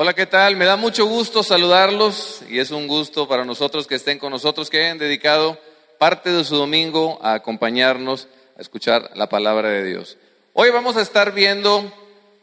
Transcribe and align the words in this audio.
Hola, 0.00 0.14
¿qué 0.14 0.26
tal? 0.26 0.54
Me 0.54 0.64
da 0.64 0.76
mucho 0.76 1.06
gusto 1.06 1.42
saludarlos 1.42 2.42
y 2.48 2.60
es 2.60 2.70
un 2.70 2.86
gusto 2.86 3.26
para 3.26 3.44
nosotros 3.44 3.88
que 3.88 3.96
estén 3.96 4.20
con 4.20 4.30
nosotros, 4.30 4.70
que 4.70 4.80
hayan 4.80 4.96
dedicado 4.96 5.58
parte 5.98 6.30
de 6.30 6.44
su 6.44 6.54
domingo 6.54 7.18
a 7.20 7.34
acompañarnos 7.34 8.28
a 8.56 8.60
escuchar 8.60 9.10
la 9.16 9.28
palabra 9.28 9.70
de 9.70 9.82
Dios. 9.82 10.16
Hoy 10.52 10.70
vamos 10.70 10.96
a 10.96 11.02
estar 11.02 11.32
viendo 11.32 11.92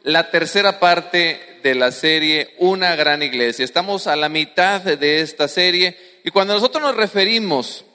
la 0.02 0.30
tercera 0.30 0.80
parte 0.80 1.60
de 1.62 1.74
la 1.74 1.92
serie 1.92 2.54
Una 2.58 2.94
gran 2.94 3.22
iglesia. 3.22 3.64
Estamos 3.64 4.06
a 4.06 4.16
la 4.16 4.28
mitad 4.28 4.82
de 4.82 5.20
esta 5.22 5.48
serie 5.48 5.96
y 6.24 6.30
cuando 6.32 6.52
nosotros 6.52 6.82
nos 6.82 6.94
referimos 6.94 7.86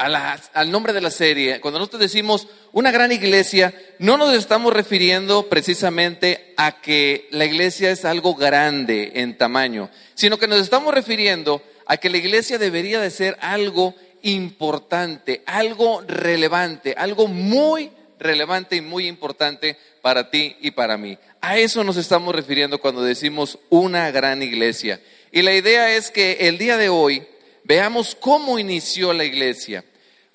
al 0.00 0.70
nombre 0.70 0.92
de 0.92 1.02
la 1.02 1.10
serie, 1.10 1.60
cuando 1.60 1.78
nosotros 1.78 2.00
decimos 2.00 2.46
una 2.72 2.90
gran 2.90 3.12
iglesia, 3.12 3.74
no 3.98 4.16
nos 4.16 4.32
estamos 4.32 4.72
refiriendo 4.72 5.48
precisamente 5.48 6.54
a 6.56 6.80
que 6.80 7.28
la 7.30 7.44
iglesia 7.44 7.90
es 7.90 8.04
algo 8.04 8.34
grande 8.34 9.12
en 9.16 9.36
tamaño, 9.36 9.90
sino 10.14 10.38
que 10.38 10.48
nos 10.48 10.60
estamos 10.60 10.94
refiriendo 10.94 11.62
a 11.86 11.98
que 11.98 12.08
la 12.08 12.16
iglesia 12.16 12.56
debería 12.56 13.00
de 13.00 13.10
ser 13.10 13.36
algo 13.40 13.94
importante, 14.22 15.42
algo 15.44 16.02
relevante, 16.06 16.94
algo 16.96 17.26
muy 17.26 17.90
relevante 18.18 18.76
y 18.76 18.80
muy 18.80 19.06
importante 19.06 19.76
para 20.00 20.30
ti 20.30 20.56
y 20.60 20.70
para 20.70 20.96
mí. 20.96 21.18
A 21.42 21.58
eso 21.58 21.84
nos 21.84 21.96
estamos 21.96 22.34
refiriendo 22.34 22.80
cuando 22.80 23.02
decimos 23.02 23.58
una 23.68 24.10
gran 24.10 24.42
iglesia. 24.42 25.00
Y 25.32 25.42
la 25.42 25.54
idea 25.54 25.94
es 25.94 26.10
que 26.10 26.48
el 26.48 26.58
día 26.58 26.76
de 26.76 26.88
hoy 26.88 27.26
veamos 27.64 28.14
cómo 28.14 28.58
inició 28.58 29.12
la 29.12 29.24
iglesia. 29.24 29.84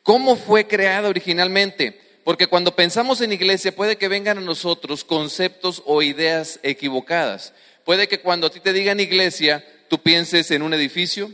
¿Cómo 0.06 0.36
fue 0.36 0.68
creada 0.68 1.10
originalmente? 1.10 2.00
Porque 2.24 2.46
cuando 2.46 2.76
pensamos 2.76 3.22
en 3.22 3.34
iglesia 3.34 3.76
puede 3.76 3.98
que 3.98 4.08
vengan 4.08 4.38
a 4.38 4.42
nosotros 4.42 5.04
conceptos 5.04 5.82
o 5.84 6.04
ideas 6.04 6.60
equivocadas. 6.62 7.54
Puede 7.84 8.08
que 8.08 8.20
cuando 8.20 8.46
a 8.46 8.52
ti 8.52 8.60
te 8.60 8.72
digan 8.72 9.00
iglesia, 9.00 9.66
tú 9.88 10.04
pienses 10.04 10.52
en 10.52 10.62
un 10.62 10.76
edificio, 10.76 11.32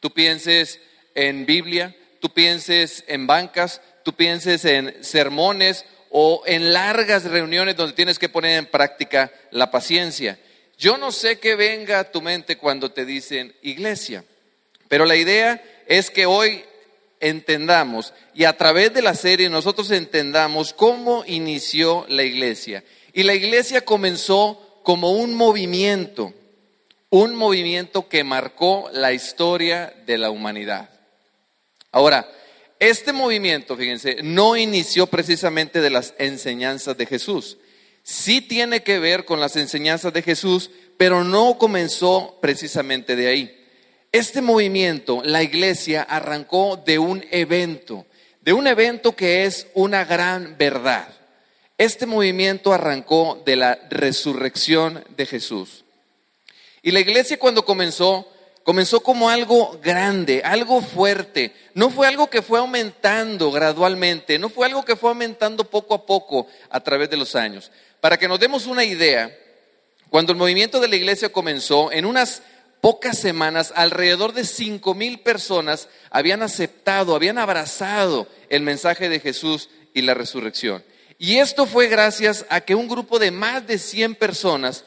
tú 0.00 0.10
pienses 0.12 0.80
en 1.14 1.46
Biblia, 1.46 1.96
tú 2.20 2.28
pienses 2.28 3.04
en 3.06 3.26
bancas, 3.26 3.80
tú 4.02 4.12
pienses 4.12 4.66
en 4.66 5.02
sermones 5.02 5.86
o 6.10 6.42
en 6.44 6.74
largas 6.74 7.24
reuniones 7.24 7.74
donde 7.74 7.96
tienes 7.96 8.18
que 8.18 8.28
poner 8.28 8.58
en 8.58 8.66
práctica 8.66 9.32
la 9.50 9.70
paciencia. 9.70 10.38
Yo 10.76 10.98
no 10.98 11.10
sé 11.10 11.38
qué 11.38 11.54
venga 11.54 12.00
a 12.00 12.12
tu 12.12 12.20
mente 12.20 12.58
cuando 12.58 12.92
te 12.92 13.06
dicen 13.06 13.54
iglesia, 13.62 14.26
pero 14.88 15.06
la 15.06 15.16
idea 15.16 15.62
es 15.86 16.10
que 16.10 16.26
hoy 16.26 16.64
entendamos 17.20 18.12
y 18.34 18.44
a 18.44 18.56
través 18.56 18.92
de 18.92 19.02
la 19.02 19.14
serie 19.14 19.48
nosotros 19.48 19.90
entendamos 19.90 20.72
cómo 20.72 21.24
inició 21.26 22.06
la 22.08 22.22
iglesia. 22.22 22.84
Y 23.12 23.22
la 23.22 23.34
iglesia 23.34 23.84
comenzó 23.84 24.80
como 24.82 25.12
un 25.12 25.34
movimiento, 25.34 26.34
un 27.10 27.34
movimiento 27.34 28.08
que 28.08 28.24
marcó 28.24 28.90
la 28.92 29.12
historia 29.12 29.94
de 30.06 30.18
la 30.18 30.30
humanidad. 30.30 30.90
Ahora, 31.92 32.28
este 32.80 33.12
movimiento, 33.12 33.76
fíjense, 33.76 34.18
no 34.22 34.56
inició 34.56 35.06
precisamente 35.06 35.80
de 35.80 35.90
las 35.90 36.12
enseñanzas 36.18 36.96
de 36.96 37.06
Jesús. 37.06 37.56
Sí 38.02 38.40
tiene 38.40 38.82
que 38.82 38.98
ver 38.98 39.24
con 39.24 39.40
las 39.40 39.56
enseñanzas 39.56 40.12
de 40.12 40.22
Jesús, 40.22 40.70
pero 40.98 41.24
no 41.24 41.56
comenzó 41.56 42.38
precisamente 42.42 43.16
de 43.16 43.28
ahí. 43.28 43.63
Este 44.14 44.42
movimiento, 44.42 45.22
la 45.24 45.42
iglesia, 45.42 46.04
arrancó 46.04 46.76
de 46.76 47.00
un 47.00 47.24
evento, 47.32 48.06
de 48.42 48.52
un 48.52 48.68
evento 48.68 49.16
que 49.16 49.44
es 49.44 49.66
una 49.74 50.04
gran 50.04 50.56
verdad. 50.56 51.08
Este 51.78 52.06
movimiento 52.06 52.72
arrancó 52.72 53.42
de 53.44 53.56
la 53.56 53.76
resurrección 53.90 55.04
de 55.16 55.26
Jesús. 55.26 55.84
Y 56.80 56.92
la 56.92 57.00
iglesia 57.00 57.40
cuando 57.40 57.64
comenzó, 57.64 58.28
comenzó 58.62 59.00
como 59.00 59.30
algo 59.30 59.80
grande, 59.82 60.42
algo 60.44 60.80
fuerte. 60.80 61.52
No 61.74 61.90
fue 61.90 62.06
algo 62.06 62.30
que 62.30 62.40
fue 62.40 62.60
aumentando 62.60 63.50
gradualmente, 63.50 64.38
no 64.38 64.48
fue 64.48 64.66
algo 64.66 64.84
que 64.84 64.94
fue 64.94 65.08
aumentando 65.08 65.64
poco 65.64 65.92
a 65.92 66.06
poco 66.06 66.46
a 66.70 66.78
través 66.78 67.10
de 67.10 67.16
los 67.16 67.34
años. 67.34 67.72
Para 68.00 68.16
que 68.16 68.28
nos 68.28 68.38
demos 68.38 68.66
una 68.66 68.84
idea, 68.84 69.36
cuando 70.08 70.30
el 70.30 70.38
movimiento 70.38 70.78
de 70.78 70.86
la 70.86 70.94
iglesia 70.94 71.32
comenzó, 71.32 71.90
en 71.90 72.04
unas 72.04 72.42
pocas 72.84 73.16
semanas, 73.16 73.72
alrededor 73.74 74.34
de 74.34 74.44
cinco 74.44 74.94
mil 74.94 75.20
personas 75.20 75.88
habían 76.10 76.42
aceptado, 76.42 77.16
habían 77.16 77.38
abrazado 77.38 78.28
el 78.50 78.60
mensaje 78.60 79.08
de 79.08 79.20
Jesús 79.20 79.70
y 79.94 80.02
la 80.02 80.12
resurrección. 80.12 80.84
Y 81.18 81.36
esto 81.36 81.64
fue 81.64 81.88
gracias 81.88 82.44
a 82.50 82.60
que 82.60 82.74
un 82.74 82.86
grupo 82.86 83.18
de 83.18 83.30
más 83.30 83.66
de 83.66 83.78
100 83.78 84.16
personas 84.16 84.84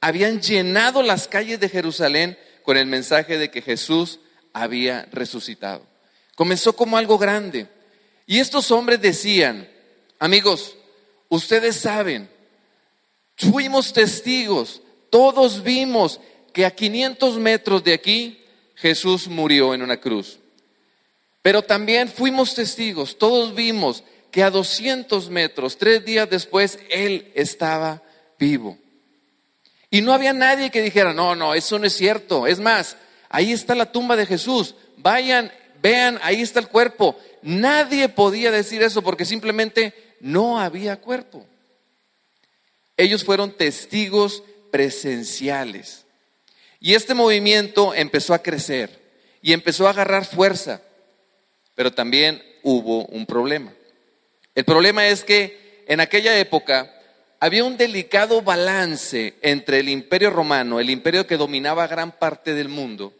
habían 0.00 0.40
llenado 0.40 1.02
las 1.02 1.28
calles 1.28 1.60
de 1.60 1.68
Jerusalén 1.68 2.38
con 2.62 2.78
el 2.78 2.86
mensaje 2.86 3.36
de 3.36 3.50
que 3.50 3.60
Jesús 3.60 4.20
había 4.54 5.06
resucitado. 5.12 5.82
Comenzó 6.36 6.74
como 6.74 6.96
algo 6.96 7.18
grande. 7.18 7.68
Y 8.24 8.38
estos 8.38 8.70
hombres 8.70 9.02
decían, 9.02 9.68
amigos, 10.18 10.76
ustedes 11.28 11.76
saben, 11.76 12.26
fuimos 13.36 13.92
testigos, 13.92 14.80
todos 15.10 15.62
vimos 15.62 16.20
que 16.54 16.64
a 16.64 16.70
500 16.70 17.36
metros 17.36 17.84
de 17.84 17.92
aquí 17.92 18.42
Jesús 18.76 19.28
murió 19.28 19.74
en 19.74 19.82
una 19.82 19.98
cruz. 19.98 20.38
Pero 21.42 21.60
también 21.60 22.08
fuimos 22.08 22.54
testigos, 22.54 23.18
todos 23.18 23.54
vimos 23.54 24.04
que 24.30 24.42
a 24.42 24.50
200 24.50 25.28
metros, 25.30 25.76
tres 25.76 26.04
días 26.04 26.30
después, 26.30 26.78
Él 26.88 27.30
estaba 27.34 28.02
vivo. 28.38 28.78
Y 29.90 30.00
no 30.00 30.12
había 30.12 30.32
nadie 30.32 30.70
que 30.70 30.80
dijera, 30.80 31.12
no, 31.12 31.34
no, 31.34 31.54
eso 31.54 31.78
no 31.78 31.86
es 31.86 31.92
cierto. 31.92 32.46
Es 32.46 32.60
más, 32.60 32.96
ahí 33.28 33.52
está 33.52 33.74
la 33.74 33.92
tumba 33.92 34.16
de 34.16 34.26
Jesús. 34.26 34.74
Vayan, 34.96 35.52
vean, 35.82 36.18
ahí 36.22 36.40
está 36.40 36.60
el 36.60 36.68
cuerpo. 36.68 37.16
Nadie 37.42 38.08
podía 38.08 38.50
decir 38.50 38.82
eso 38.82 39.02
porque 39.02 39.24
simplemente 39.24 39.92
no 40.20 40.58
había 40.58 41.00
cuerpo. 41.00 41.46
Ellos 42.96 43.24
fueron 43.24 43.52
testigos 43.52 44.42
presenciales. 44.72 46.03
Y 46.84 46.92
este 46.92 47.14
movimiento 47.14 47.94
empezó 47.94 48.34
a 48.34 48.42
crecer 48.42 48.90
y 49.40 49.54
empezó 49.54 49.86
a 49.86 49.90
agarrar 49.90 50.26
fuerza, 50.26 50.82
pero 51.74 51.90
también 51.90 52.42
hubo 52.62 53.06
un 53.06 53.24
problema. 53.24 53.72
El 54.54 54.66
problema 54.66 55.08
es 55.08 55.24
que 55.24 55.82
en 55.88 56.00
aquella 56.00 56.38
época 56.38 56.94
había 57.40 57.64
un 57.64 57.78
delicado 57.78 58.42
balance 58.42 59.32
entre 59.40 59.78
el 59.78 59.88
imperio 59.88 60.28
romano, 60.28 60.78
el 60.78 60.90
imperio 60.90 61.26
que 61.26 61.38
dominaba 61.38 61.86
gran 61.86 62.12
parte 62.12 62.52
del 62.52 62.68
mundo, 62.68 63.14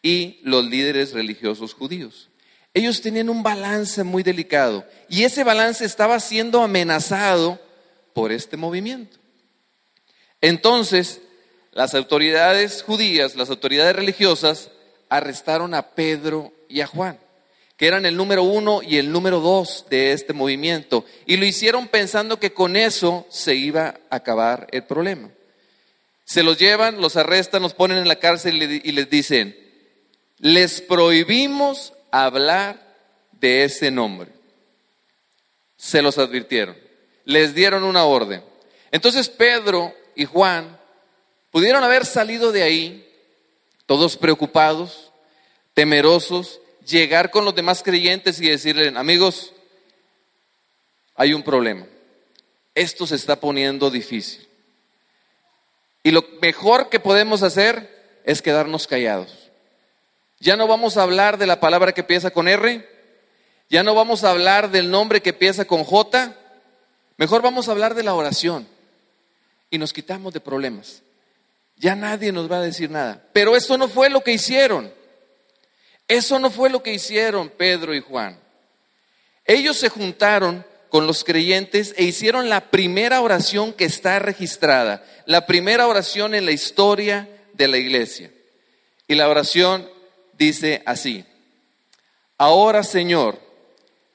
y 0.00 0.38
los 0.44 0.64
líderes 0.66 1.12
religiosos 1.12 1.74
judíos. 1.74 2.28
Ellos 2.74 3.02
tenían 3.02 3.28
un 3.28 3.42
balance 3.42 4.04
muy 4.04 4.22
delicado 4.22 4.86
y 5.08 5.24
ese 5.24 5.42
balance 5.42 5.84
estaba 5.84 6.20
siendo 6.20 6.62
amenazado 6.62 7.60
por 8.14 8.30
este 8.30 8.56
movimiento. 8.56 9.16
Entonces, 10.40 11.20
las 11.72 11.94
autoridades 11.94 12.82
judías, 12.82 13.36
las 13.36 13.50
autoridades 13.50 13.94
religiosas, 13.94 14.70
arrestaron 15.08 15.74
a 15.74 15.90
Pedro 15.90 16.52
y 16.68 16.80
a 16.80 16.86
Juan, 16.86 17.18
que 17.76 17.86
eran 17.86 18.06
el 18.06 18.16
número 18.16 18.42
uno 18.42 18.82
y 18.82 18.96
el 18.96 19.12
número 19.12 19.40
dos 19.40 19.86
de 19.90 20.12
este 20.12 20.32
movimiento, 20.32 21.04
y 21.26 21.36
lo 21.36 21.44
hicieron 21.44 21.88
pensando 21.88 22.38
que 22.38 22.52
con 22.52 22.76
eso 22.76 23.26
se 23.30 23.54
iba 23.54 24.00
a 24.10 24.16
acabar 24.16 24.66
el 24.72 24.84
problema. 24.84 25.30
Se 26.24 26.42
los 26.42 26.58
llevan, 26.58 27.00
los 27.00 27.16
arrestan, 27.16 27.62
los 27.62 27.74
ponen 27.74 27.98
en 27.98 28.08
la 28.08 28.16
cárcel 28.16 28.62
y 28.62 28.92
les 28.92 29.10
dicen, 29.10 29.56
les 30.38 30.80
prohibimos 30.80 31.92
hablar 32.12 32.80
de 33.32 33.64
ese 33.64 33.90
nombre. 33.90 34.30
Se 35.76 36.02
los 36.02 36.18
advirtieron, 36.18 36.76
les 37.24 37.54
dieron 37.54 37.82
una 37.82 38.04
orden. 38.04 38.44
Entonces 38.92 39.28
Pedro 39.28 39.92
y 40.14 40.24
Juan 40.24 40.79
Pudieron 41.50 41.82
haber 41.82 42.06
salido 42.06 42.52
de 42.52 42.62
ahí 42.62 43.06
todos 43.86 44.16
preocupados, 44.16 45.10
temerosos, 45.74 46.60
llegar 46.86 47.30
con 47.30 47.44
los 47.44 47.54
demás 47.54 47.82
creyentes 47.82 48.40
y 48.40 48.48
decirle, 48.48 48.92
amigos, 48.96 49.52
hay 51.16 51.34
un 51.34 51.42
problema. 51.42 51.86
Esto 52.74 53.06
se 53.06 53.16
está 53.16 53.40
poniendo 53.40 53.90
difícil. 53.90 54.46
Y 56.02 56.12
lo 56.12 56.24
mejor 56.40 56.88
que 56.88 57.00
podemos 57.00 57.42
hacer 57.42 58.20
es 58.24 58.42
quedarnos 58.42 58.86
callados. 58.86 59.50
Ya 60.38 60.56
no 60.56 60.66
vamos 60.68 60.96
a 60.96 61.02
hablar 61.02 61.36
de 61.36 61.46
la 61.46 61.60
palabra 61.60 61.92
que 61.92 62.00
empieza 62.02 62.30
con 62.30 62.48
R, 62.48 62.88
ya 63.68 63.82
no 63.82 63.94
vamos 63.94 64.24
a 64.24 64.30
hablar 64.30 64.70
del 64.70 64.90
nombre 64.90 65.20
que 65.20 65.30
empieza 65.30 65.64
con 65.64 65.84
J, 65.84 66.34
mejor 67.18 67.42
vamos 67.42 67.68
a 67.68 67.72
hablar 67.72 67.94
de 67.94 68.02
la 68.02 68.14
oración 68.14 68.66
y 69.68 69.78
nos 69.78 69.92
quitamos 69.92 70.32
de 70.32 70.40
problemas 70.40 71.02
ya 71.80 71.96
nadie 71.96 72.30
nos 72.30 72.50
va 72.50 72.58
a 72.58 72.62
decir 72.62 72.90
nada. 72.90 73.24
Pero 73.32 73.56
eso 73.56 73.78
no 73.78 73.88
fue 73.88 74.10
lo 74.10 74.20
que 74.20 74.32
hicieron. 74.32 74.92
Eso 76.06 76.38
no 76.38 76.50
fue 76.50 76.68
lo 76.68 76.82
que 76.82 76.92
hicieron 76.92 77.48
Pedro 77.48 77.94
y 77.94 78.00
Juan. 78.00 78.38
Ellos 79.46 79.78
se 79.78 79.88
juntaron 79.88 80.66
con 80.90 81.06
los 81.06 81.24
creyentes 81.24 81.94
e 81.96 82.04
hicieron 82.04 82.50
la 82.50 82.70
primera 82.70 83.22
oración 83.22 83.72
que 83.72 83.86
está 83.86 84.18
registrada, 84.18 85.02
la 85.24 85.46
primera 85.46 85.86
oración 85.86 86.34
en 86.34 86.44
la 86.44 86.52
historia 86.52 87.28
de 87.54 87.66
la 87.66 87.78
iglesia. 87.78 88.30
Y 89.08 89.14
la 89.14 89.28
oración 89.30 89.88
dice 90.34 90.82
así, 90.84 91.24
ahora 92.36 92.82
Señor, 92.82 93.40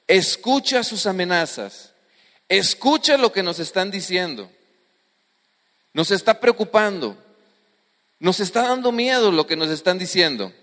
escucha 0.08 0.84
sus 0.84 1.08
amenazas, 1.08 1.94
escucha 2.48 3.18
lo 3.18 3.32
que 3.32 3.42
nos 3.42 3.58
están 3.58 3.90
diciendo, 3.90 4.52
nos 5.94 6.12
está 6.12 6.40
preocupando, 6.40 7.25
nos 8.20 8.40
está 8.40 8.64
dando 8.68 8.92
miedo 8.92 9.32
lo 9.32 9.48
que 9.48 9.56
nos 9.56 9.70
están 9.70 9.98
diciendo, 9.98 10.54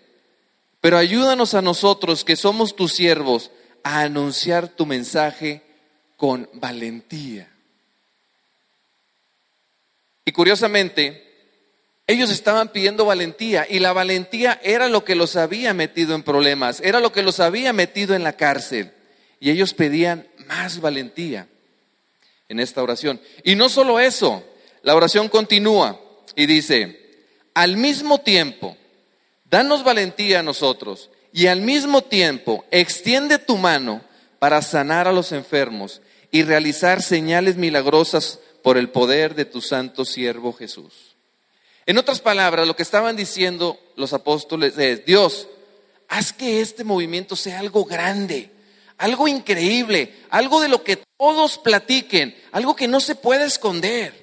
pero 0.81 0.99
ayúdanos 0.99 1.55
a 1.55 1.63
nosotros 1.63 2.25
que 2.25 2.37
somos 2.37 2.75
tus 2.75 2.93
siervos 2.93 3.51
a 3.83 4.01
anunciar 4.01 4.69
tu 4.69 4.87
mensaje 4.87 5.63
con 6.17 6.49
valentía. 6.55 7.49
Y 10.25 10.33
curiosamente, 10.33 11.23
ellos 12.07 12.31
estaban 12.31 12.69
pidiendo 12.69 13.05
valentía 13.05 13.67
y 13.69 13.79
la 13.79 13.93
valentía 13.93 14.61
era 14.63 14.89
lo 14.89 15.05
que 15.05 15.15
los 15.15 15.37
había 15.37 15.75
metido 15.75 16.15
en 16.15 16.23
problemas, 16.23 16.81
era 16.81 17.01
lo 17.01 17.13
que 17.13 17.23
los 17.23 17.41
había 17.41 17.73
metido 17.73 18.15
en 18.15 18.23
la 18.23 18.35
cárcel. 18.35 18.93
Y 19.41 19.51
ellos 19.51 19.75
pedían 19.75 20.29
más 20.47 20.81
valentía 20.81 21.49
en 22.49 22.61
esta 22.61 22.83
oración. 22.83 23.21
Y 23.45 23.55
no 23.55 23.69
solo 23.69 23.99
eso, 23.99 24.45
la 24.83 24.95
oración 24.95 25.29
continúa 25.29 26.01
y 26.37 26.47
dice, 26.47 27.02
al 27.55 27.77
mismo 27.77 28.19
tiempo, 28.19 28.77
danos 29.45 29.85
valentía 29.85 30.41
a 30.41 30.43
nosotros 30.43 31.11
y 31.33 31.47
al 31.47 31.61
mismo 31.61 32.03
tiempo 32.03 32.65
extiende 32.71 33.39
tu 33.39 33.57
mano 33.57 34.03
para 34.39 34.63
sanar 34.63 35.09
a 35.09 35.13
los 35.13 35.33
enfermos 35.33 36.01
y 36.31 36.43
realizar 36.43 37.03
señales 37.03 37.57
milagrosas 37.57 38.39
por 38.63 38.79
el 38.79 38.91
poder 38.91 39.35
de 39.35 39.45
tu 39.45 39.61
santo 39.61 40.05
siervo 40.05 40.53
Jesús. 40.53 41.17
En 41.85 41.99
otras 41.99 42.21
palabras, 42.21 42.67
lo 42.67 42.77
que 42.77 42.83
estaban 42.83 43.17
diciendo 43.17 43.79
los 43.97 44.13
apóstoles 44.13 44.79
es, 44.79 45.05
Dios, 45.05 45.49
haz 46.09 46.33
que 46.33 46.61
este 46.61 46.85
movimiento 46.85 47.37
sea 47.37 47.59
algo 47.59 47.85
grande, 47.85 48.51
algo 48.99 49.27
increíble, 49.27 50.15
algo 50.31 50.61
de 50.61 50.69
lo 50.69 50.85
que 50.85 51.03
todos 51.19 51.59
platiquen, 51.59 52.37
algo 52.53 52.77
que 52.77 52.89
no 52.89 53.01
se 53.01 53.15
puede 53.15 53.45
esconder. 53.45 54.22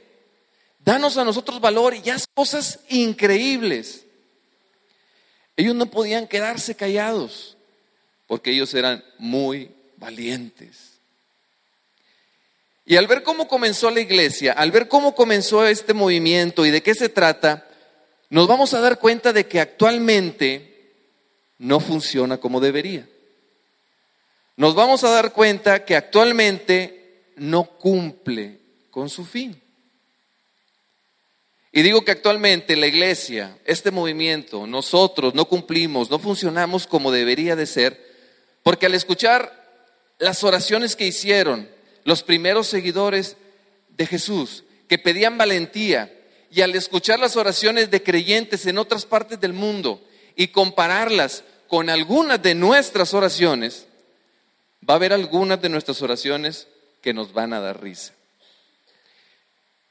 Danos 0.90 1.18
a 1.18 1.24
nosotros 1.24 1.62
valor 1.62 1.94
y 2.04 2.10
haz 2.10 2.26
cosas 2.34 2.80
increíbles. 2.90 4.08
Ellos 5.56 5.76
no 5.76 5.86
podían 5.86 6.28
quedarse 6.28 6.74
callados 6.74 7.58
porque 8.26 8.50
ellos 8.50 8.74
eran 8.74 9.04
muy 9.20 9.70
valientes. 9.98 10.98
Y 12.88 12.96
al 12.96 13.06
ver 13.06 13.22
cómo 13.22 13.48
comenzó 13.48 13.92
la 13.92 14.00
iglesia, 14.00 14.54
al 14.54 14.72
ver 14.72 14.88
cómo 14.88 15.14
comenzó 15.14 15.64
este 15.64 15.94
movimiento 15.94 16.66
y 16.66 16.72
de 16.72 16.82
qué 16.82 16.96
se 16.96 17.08
trata, 17.08 17.68
nos 18.32 18.48
vamos 18.48 18.74
a 18.74 18.80
dar 18.80 18.98
cuenta 18.98 19.32
de 19.32 19.46
que 19.46 19.60
actualmente 19.60 20.96
no 21.60 21.80
funciona 21.80 22.40
como 22.40 22.60
debería. 22.60 23.08
Nos 24.58 24.74
vamos 24.74 25.04
a 25.04 25.12
dar 25.12 25.34
cuenta 25.34 25.86
que 25.86 25.96
actualmente 25.96 27.34
no 27.36 27.66
cumple 27.66 28.58
con 28.90 29.08
su 29.08 29.24
fin. 29.24 29.69
Y 31.72 31.84
digo 31.84 32.04
que 32.04 32.12
actualmente 32.12 32.76
la 32.76 32.88
iglesia, 32.88 33.58
este 33.66 33.92
movimiento, 33.92 34.66
nosotros 34.66 35.36
no 35.36 35.46
cumplimos, 35.46 36.10
no 36.10 36.18
funcionamos 36.18 36.88
como 36.88 37.12
debería 37.12 37.56
de 37.56 37.68
ser, 37.68 38.04
porque 38.64 38.88
al 38.88 38.96
escuchar 38.96 39.60
las 40.18 40.44
oraciones 40.44 40.96
que 40.96 41.06
hicieron, 41.06 41.70
los 42.06 42.24
primeros 42.24 42.68
seguidores 42.68 43.38
de 43.90 44.08
Jesús, 44.08 44.64
que 44.88 44.98
pedían 44.98 45.38
valentía, 45.38 46.12
y 46.52 46.62
al 46.62 46.76
escuchar 46.76 47.20
las 47.20 47.36
oraciones 47.36 47.92
de 47.92 48.02
creyentes 48.02 48.66
en 48.66 48.78
otras 48.78 49.06
partes 49.06 49.40
del 49.40 49.54
mundo 49.54 50.02
y 50.36 50.48
compararlas 50.48 51.44
con 51.68 51.90
algunas 51.90 52.42
de 52.42 52.56
nuestras 52.56 53.14
oraciones, 53.14 53.86
va 54.88 54.96
a 54.96 54.98
haber 54.98 55.14
algunas 55.14 55.62
de 55.62 55.70
nuestras 55.70 56.02
oraciones 56.02 56.68
que 57.02 57.14
nos 57.14 57.34
van 57.34 57.54
a 57.54 57.60
dar 57.60 57.82
risa. 57.82 58.14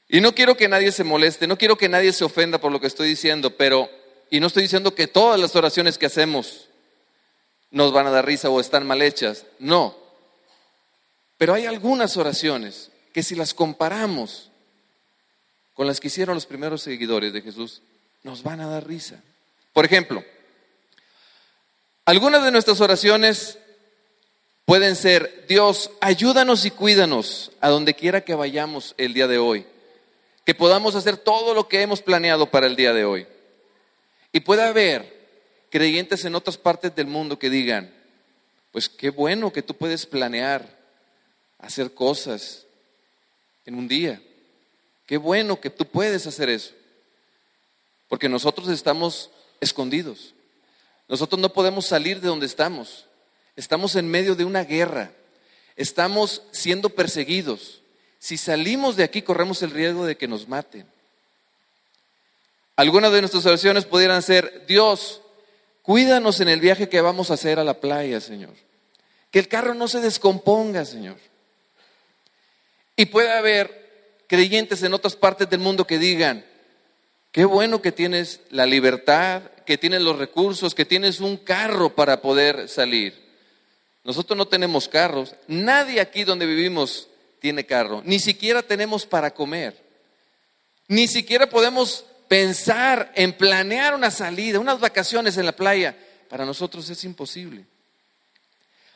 Y 0.09 0.21
no 0.21 0.33
quiero 0.33 0.57
que 0.57 0.67
nadie 0.67 0.91
se 0.91 1.03
moleste, 1.03 1.45
no 1.45 1.57
quiero 1.57 1.77
que 1.77 1.87
nadie 1.87 2.11
se 2.11 2.25
ofenda 2.25 2.59
por 2.59 2.71
lo 2.71 2.81
que 2.81 2.87
estoy 2.87 3.07
diciendo, 3.07 3.55
pero, 3.55 3.89
y 4.31 4.39
no 4.39 4.47
estoy 4.47 4.63
diciendo 4.63 4.95
que 4.95 5.05
todas 5.05 5.39
las 5.39 5.55
oraciones 5.55 5.99
que 5.99 6.07
hacemos 6.07 6.67
nos 7.69 7.93
van 7.93 8.07
a 8.07 8.09
dar 8.09 8.25
risa 8.25 8.49
o 8.49 8.59
están 8.59 8.87
mal 8.87 9.03
hechas, 9.03 9.45
no, 9.59 9.95
pero 11.37 11.53
hay 11.53 11.67
algunas 11.67 12.17
oraciones 12.17 12.89
que 13.13 13.21
si 13.21 13.35
las 13.35 13.53
comparamos 13.53 14.49
con 15.75 15.85
las 15.85 15.99
que 15.99 16.07
hicieron 16.07 16.35
los 16.35 16.47
primeros 16.47 16.81
seguidores 16.81 17.31
de 17.31 17.41
Jesús, 17.41 17.81
nos 18.23 18.43
van 18.43 18.61
a 18.61 18.67
dar 18.67 18.85
risa. 18.85 19.21
Por 19.71 19.85
ejemplo, 19.85 20.23
algunas 22.03 22.43
de 22.43 22.51
nuestras 22.51 22.81
oraciones 22.81 23.59
pueden 24.65 24.95
ser, 24.95 25.45
Dios, 25.47 25.91
ayúdanos 26.01 26.65
y 26.65 26.71
cuídanos 26.71 27.51
a 27.61 27.69
donde 27.69 27.93
quiera 27.93 28.21
que 28.21 28.33
vayamos 28.33 28.95
el 28.97 29.13
día 29.13 29.27
de 29.27 29.37
hoy, 29.37 29.65
que 30.49 30.55
podamos 30.55 30.95
hacer 30.95 31.15
todo 31.15 31.53
lo 31.53 31.67
que 31.67 31.79
hemos 31.83 32.01
planeado 32.01 32.49
para 32.49 32.65
el 32.65 32.75
día 32.75 32.91
de 32.91 33.05
hoy. 33.05 33.27
Y 34.31 34.39
puede 34.39 34.63
haber 34.63 35.29
creyentes 35.69 36.25
en 36.25 36.33
otras 36.33 36.57
partes 36.57 36.95
del 36.95 37.05
mundo 37.05 37.37
que 37.37 37.51
digan, 37.51 37.93
pues 38.71 38.89
qué 38.89 39.11
bueno 39.11 39.53
que 39.53 39.61
tú 39.61 39.75
puedes 39.75 40.07
planear 40.07 40.67
hacer 41.59 41.93
cosas 41.93 42.65
en 43.63 43.75
un 43.75 43.87
día. 43.87 44.19
Qué 45.05 45.17
bueno 45.17 45.61
que 45.61 45.69
tú 45.69 45.85
puedes 45.85 46.25
hacer 46.25 46.49
eso. 46.49 46.71
Porque 48.07 48.27
nosotros 48.27 48.69
estamos 48.69 49.29
escondidos. 49.61 50.33
Nosotros 51.07 51.39
no 51.39 51.53
podemos 51.53 51.85
salir 51.85 52.21
de 52.21 52.27
donde 52.27 52.47
estamos. 52.47 53.05
Estamos 53.55 53.95
en 53.95 54.09
medio 54.09 54.33
de 54.33 54.45
una 54.45 54.63
guerra. 54.63 55.11
Estamos 55.75 56.41
siendo 56.49 56.89
perseguidos. 56.89 57.78
Si 58.19 58.37
salimos 58.37 58.97
de 58.97 59.03
aquí 59.03 59.21
corremos 59.21 59.63
el 59.63 59.71
riesgo 59.71 60.05
de 60.05 60.17
que 60.17 60.27
nos 60.27 60.47
maten. 60.47 60.85
Algunas 62.75 63.11
de 63.11 63.21
nuestras 63.21 63.45
oraciones 63.45 63.85
pudieran 63.85 64.21
ser, 64.21 64.65
Dios, 64.67 65.21
cuídanos 65.81 66.39
en 66.41 66.49
el 66.49 66.59
viaje 66.59 66.89
que 66.89 67.01
vamos 67.01 67.31
a 67.31 67.33
hacer 67.33 67.59
a 67.59 67.63
la 67.63 67.79
playa, 67.79 68.21
Señor. 68.21 68.53
Que 69.31 69.39
el 69.39 69.47
carro 69.47 69.73
no 69.73 69.87
se 69.87 70.01
descomponga, 70.01 70.85
Señor. 70.85 71.17
Y 72.95 73.05
puede 73.05 73.31
haber 73.31 74.23
creyentes 74.27 74.83
en 74.83 74.93
otras 74.93 75.15
partes 75.15 75.49
del 75.49 75.59
mundo 75.59 75.87
que 75.87 75.97
digan, 75.97 76.45
qué 77.31 77.45
bueno 77.45 77.81
que 77.81 77.91
tienes 77.91 78.41
la 78.49 78.65
libertad, 78.65 79.41
que 79.65 79.77
tienes 79.77 80.01
los 80.01 80.17
recursos, 80.17 80.75
que 80.75 80.85
tienes 80.85 81.19
un 81.19 81.37
carro 81.37 81.95
para 81.95 82.21
poder 82.21 82.67
salir. 82.67 83.13
Nosotros 84.03 84.37
no 84.37 84.47
tenemos 84.47 84.87
carros, 84.87 85.35
nadie 85.47 86.01
aquí 86.01 86.23
donde 86.23 86.45
vivimos 86.45 87.07
tiene 87.39 87.65
carro, 87.65 88.01
ni 88.05 88.19
siquiera 88.19 88.61
tenemos 88.61 89.05
para 89.05 89.33
comer, 89.33 89.81
ni 90.87 91.07
siquiera 91.07 91.49
podemos 91.49 92.05
pensar 92.27 93.11
en 93.15 93.33
planear 93.33 93.95
una 93.95 94.11
salida, 94.11 94.59
unas 94.59 94.79
vacaciones 94.79 95.37
en 95.37 95.45
la 95.45 95.51
playa. 95.55 95.95
Para 96.29 96.45
nosotros 96.45 96.89
es 96.89 97.03
imposible. 97.03 97.65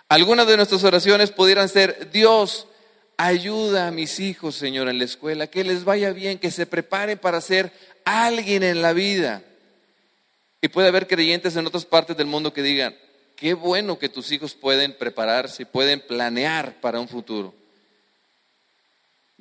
Algunas 0.07 0.45
de 0.45 0.57
nuestras 0.57 0.83
oraciones 0.83 1.31
pudieran 1.31 1.67
ser, 1.67 2.11
Dios, 2.11 2.67
Ayuda 3.17 3.87
a 3.87 3.91
mis 3.91 4.19
hijos, 4.19 4.55
Señor, 4.55 4.89
en 4.89 4.97
la 4.97 5.03
escuela, 5.03 5.47
que 5.47 5.63
les 5.63 5.83
vaya 5.83 6.11
bien, 6.11 6.39
que 6.39 6.49
se 6.49 6.65
preparen 6.65 7.19
para 7.19 7.41
ser 7.41 7.71
alguien 8.05 8.63
en 8.63 8.81
la 8.81 8.91
vida. 8.91 9.43
Y 10.61 10.69
puede 10.69 10.87
haber 10.87 11.07
creyentes 11.07 11.55
en 11.55 11.67
otras 11.67 11.85
partes 11.85 12.17
del 12.17 12.25
mundo 12.25 12.53
que 12.53 12.63
digan, 12.63 12.95
qué 13.35 13.53
bueno 13.53 13.99
que 13.99 14.09
tus 14.09 14.31
hijos 14.31 14.55
pueden 14.55 14.97
prepararse, 14.97 15.65
pueden 15.65 15.99
planear 15.99 16.73
para 16.81 16.99
un 16.99 17.07
futuro. 17.07 17.53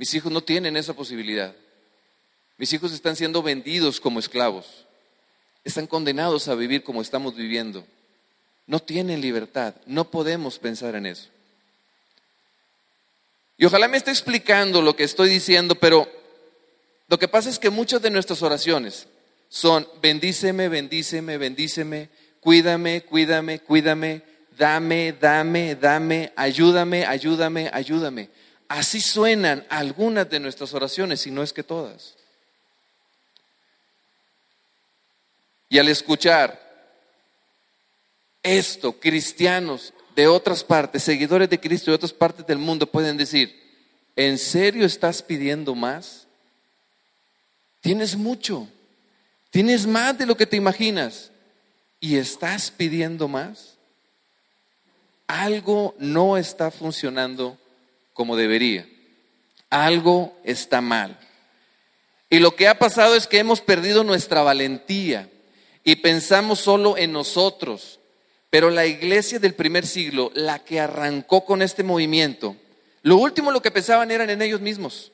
Mis 0.02 0.14
hijos 0.14 0.32
no 0.32 0.42
tienen 0.42 0.76
esa 0.76 0.94
posibilidad. 0.94 1.54
Mis 2.58 2.72
hijos 2.72 2.92
están 2.92 3.14
siendo 3.14 3.40
vendidos 3.40 4.00
como 4.00 4.18
esclavos. 4.18 4.66
Están 5.62 5.86
condenados 5.86 6.48
a 6.48 6.56
vivir 6.56 6.82
como 6.82 7.00
estamos 7.00 7.36
viviendo. 7.36 7.86
No 8.66 8.80
tienen 8.80 9.20
libertad. 9.20 9.76
No 9.86 10.10
podemos 10.10 10.58
pensar 10.58 10.96
en 10.96 11.06
eso. 11.06 11.28
Y 13.56 13.64
ojalá 13.64 13.86
me 13.86 13.96
esté 13.96 14.10
explicando 14.10 14.82
lo 14.82 14.96
que 14.96 15.04
estoy 15.04 15.28
diciendo, 15.30 15.76
pero 15.76 16.10
lo 17.06 17.16
que 17.16 17.28
pasa 17.28 17.48
es 17.48 17.60
que 17.60 17.70
muchas 17.70 18.02
de 18.02 18.10
nuestras 18.10 18.42
oraciones 18.42 19.06
son 19.48 19.86
bendíceme, 20.02 20.68
bendíceme, 20.68 21.38
bendíceme, 21.38 22.08
cuídame, 22.40 23.02
cuídame, 23.02 23.60
cuídame, 23.60 24.22
dame, 24.58 25.12
dame, 25.12 25.76
dame, 25.76 26.32
ayúdame, 26.34 27.06
ayúdame, 27.06 27.70
ayúdame. 27.72 28.41
Así 28.72 29.02
suenan 29.02 29.66
algunas 29.68 30.30
de 30.30 30.40
nuestras 30.40 30.72
oraciones, 30.72 31.26
y 31.26 31.30
no 31.30 31.42
es 31.42 31.52
que 31.52 31.62
todas. 31.62 32.14
Y 35.68 35.78
al 35.78 35.90
escuchar 35.90 36.58
esto, 38.42 38.98
cristianos, 38.98 39.92
de 40.16 40.26
otras 40.26 40.64
partes, 40.64 41.02
seguidores 41.02 41.50
de 41.50 41.60
Cristo 41.60 41.90
de 41.90 41.96
otras 41.96 42.14
partes 42.14 42.46
del 42.46 42.56
mundo 42.56 42.86
pueden 42.86 43.18
decir, 43.18 43.54
¿en 44.16 44.38
serio 44.38 44.86
estás 44.86 45.22
pidiendo 45.22 45.74
más? 45.74 46.26
Tienes 47.82 48.16
mucho, 48.16 48.66
tienes 49.50 49.86
más 49.86 50.16
de 50.16 50.24
lo 50.24 50.34
que 50.34 50.46
te 50.46 50.56
imaginas 50.56 51.30
y 52.00 52.16
estás 52.16 52.70
pidiendo 52.70 53.28
más. 53.28 53.74
Algo 55.26 55.94
no 55.98 56.38
está 56.38 56.70
funcionando 56.70 57.58
como 58.12 58.36
debería. 58.36 58.86
Algo 59.70 60.36
está 60.44 60.80
mal. 60.80 61.18
Y 62.30 62.38
lo 62.38 62.56
que 62.56 62.68
ha 62.68 62.78
pasado 62.78 63.14
es 63.14 63.26
que 63.26 63.38
hemos 63.38 63.60
perdido 63.60 64.04
nuestra 64.04 64.42
valentía 64.42 65.28
y 65.84 65.96
pensamos 65.96 66.60
solo 66.60 66.96
en 66.96 67.12
nosotros. 67.12 68.00
Pero 68.50 68.70
la 68.70 68.86
iglesia 68.86 69.38
del 69.38 69.54
primer 69.54 69.86
siglo, 69.86 70.30
la 70.34 70.58
que 70.58 70.80
arrancó 70.80 71.44
con 71.44 71.62
este 71.62 71.82
movimiento, 71.82 72.56
lo 73.02 73.16
último 73.16 73.50
lo 73.50 73.62
que 73.62 73.70
pensaban 73.70 74.10
eran 74.10 74.30
en 74.30 74.42
ellos 74.42 74.60
mismos. 74.60 75.12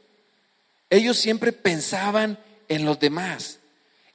Ellos 0.91 1.17
siempre 1.17 1.53
pensaban 1.53 2.39
en 2.69 2.85
los 2.85 2.99
demás. 2.99 3.59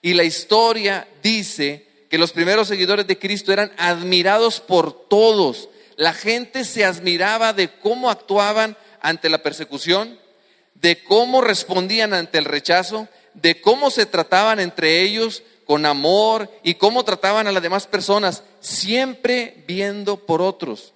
Y 0.01 0.13
la 0.13 0.23
historia 0.23 1.07
dice 1.21 1.87
que 2.09 2.17
los 2.17 2.31
primeros 2.31 2.67
seguidores 2.67 3.07
de 3.07 3.17
Cristo 3.17 3.51
eran 3.51 3.71
admirados 3.77 4.59
por 4.59 5.07
todos. 5.07 5.69
La 5.95 6.13
gente 6.13 6.65
se 6.65 6.85
admiraba 6.85 7.53
de 7.53 7.69
cómo 7.79 8.09
actuaban 8.09 8.77
ante 9.01 9.29
la 9.29 9.43
persecución, 9.43 10.19
de 10.75 11.03
cómo 11.03 11.41
respondían 11.41 12.13
ante 12.13 12.37
el 12.37 12.45
rechazo, 12.45 13.07
de 13.33 13.61
cómo 13.61 13.91
se 13.91 14.05
trataban 14.05 14.59
entre 14.59 15.01
ellos 15.01 15.43
con 15.65 15.85
amor 15.85 16.49
y 16.63 16.75
cómo 16.75 17.03
trataban 17.03 17.47
a 17.47 17.51
las 17.51 17.63
demás 17.63 17.87
personas, 17.87 18.43
siempre 18.59 19.63
viendo 19.67 20.25
por 20.25 20.41
otros. 20.41 20.93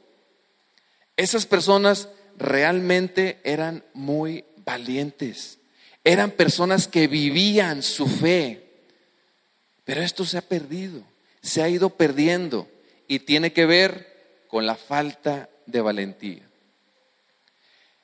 Esas 1.16 1.46
personas 1.46 2.10
realmente 2.38 3.40
eran 3.44 3.84
muy 3.94 4.46
valientes, 4.66 5.58
eran 6.04 6.32
personas 6.32 6.88
que 6.88 7.08
vivían 7.08 7.82
su 7.82 8.08
fe, 8.08 8.68
pero 9.84 10.02
esto 10.02 10.26
se 10.26 10.38
ha 10.38 10.42
perdido, 10.42 11.02
se 11.42 11.64
ha 11.64 11.70
ido 11.70 11.90
perdiendo 11.90 12.68
y 13.08 13.20
tiene 13.20 13.54
que 13.54 13.66
ver 13.66 14.17
con 14.48 14.66
la 14.66 14.76
falta 14.76 15.50
de 15.66 15.82
valentía. 15.82 16.44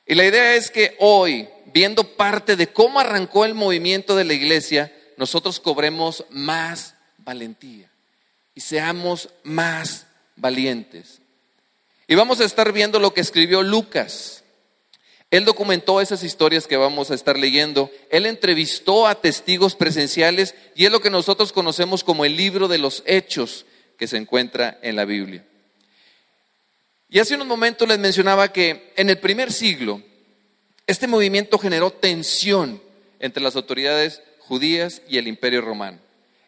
Y 0.05 0.15
la 0.15 0.25
idea 0.25 0.55
es 0.55 0.69
que 0.69 0.95
hoy, 0.99 1.47
viendo 1.73 2.03
parte 2.15 2.55
de 2.55 2.67
cómo 2.67 2.99
arrancó 2.99 3.45
el 3.45 3.53
movimiento 3.53 4.15
de 4.15 4.25
la 4.25 4.33
iglesia, 4.33 4.93
nosotros 5.17 5.59
cobremos 5.59 6.25
más 6.29 6.95
valentía 7.17 7.89
y 8.53 8.61
seamos 8.61 9.29
más 9.43 10.07
valientes. 10.35 11.21
Y 12.07 12.15
vamos 12.15 12.41
a 12.41 12.45
estar 12.45 12.71
viendo 12.73 12.99
lo 12.99 13.13
que 13.13 13.21
escribió 13.21 13.63
Lucas. 13.63 14.43
Él 15.31 15.45
documentó 15.45 15.99
esas 16.01 16.21
historias 16.21 16.67
que 16.67 16.77
vamos 16.77 17.09
a 17.09 17.15
estar 17.15 17.39
leyendo. 17.39 17.89
Él 18.11 18.25
entrevistó 18.25 19.07
a 19.07 19.15
testigos 19.15 19.75
presenciales 19.75 20.53
y 20.75 20.85
es 20.85 20.91
lo 20.91 20.99
que 20.99 21.09
nosotros 21.09 21.51
conocemos 21.53 22.03
como 22.03 22.25
el 22.25 22.35
libro 22.35 22.67
de 22.67 22.77
los 22.77 23.01
hechos 23.07 23.65
que 23.97 24.07
se 24.07 24.17
encuentra 24.17 24.77
en 24.83 24.95
la 24.95 25.05
Biblia. 25.05 25.43
Y 27.13 27.19
hace 27.19 27.35
unos 27.35 27.45
momentos 27.45 27.87
les 27.87 27.99
mencionaba 27.99 28.51
que 28.51 28.91
en 28.95 29.07
el 29.07 29.19
primer 29.19 29.53
siglo 29.53 30.01
este 30.87 31.05
movimiento 31.05 31.59
generó 31.59 31.91
tensión 31.91 32.81
entre 33.19 33.43
las 33.43 33.55
autoridades 33.55 34.23
judías 34.39 35.03
y 35.07 35.19
el 35.19 35.27
imperio 35.27 35.61
romano. 35.61 35.99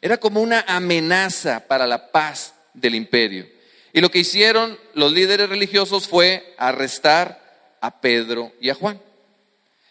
Era 0.01 0.17
como 0.17 0.41
una 0.41 0.65
amenaza 0.67 1.67
para 1.67 1.85
la 1.85 2.11
paz 2.11 2.55
del 2.73 2.95
imperio. 2.95 3.47
Y 3.93 4.01
lo 4.01 4.09
que 4.09 4.17
hicieron 4.17 4.75
los 4.95 5.11
líderes 5.11 5.49
religiosos 5.49 6.07
fue 6.07 6.55
arrestar 6.57 7.77
a 7.79 8.01
Pedro 8.01 8.51
y 8.59 8.71
a 8.71 8.73
Juan. 8.73 8.99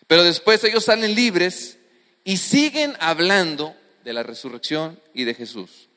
Pero 0.08 0.24
después 0.24 0.64
ellos 0.64 0.86
salen 0.86 1.14
libres 1.14 1.78
y 2.24 2.38
siguen 2.38 2.96
hablando 2.98 3.76
de 4.02 4.12
la 4.12 4.24
resurrección 4.24 5.00
y 5.14 5.22
de 5.22 5.34
Jesús. 5.34 5.88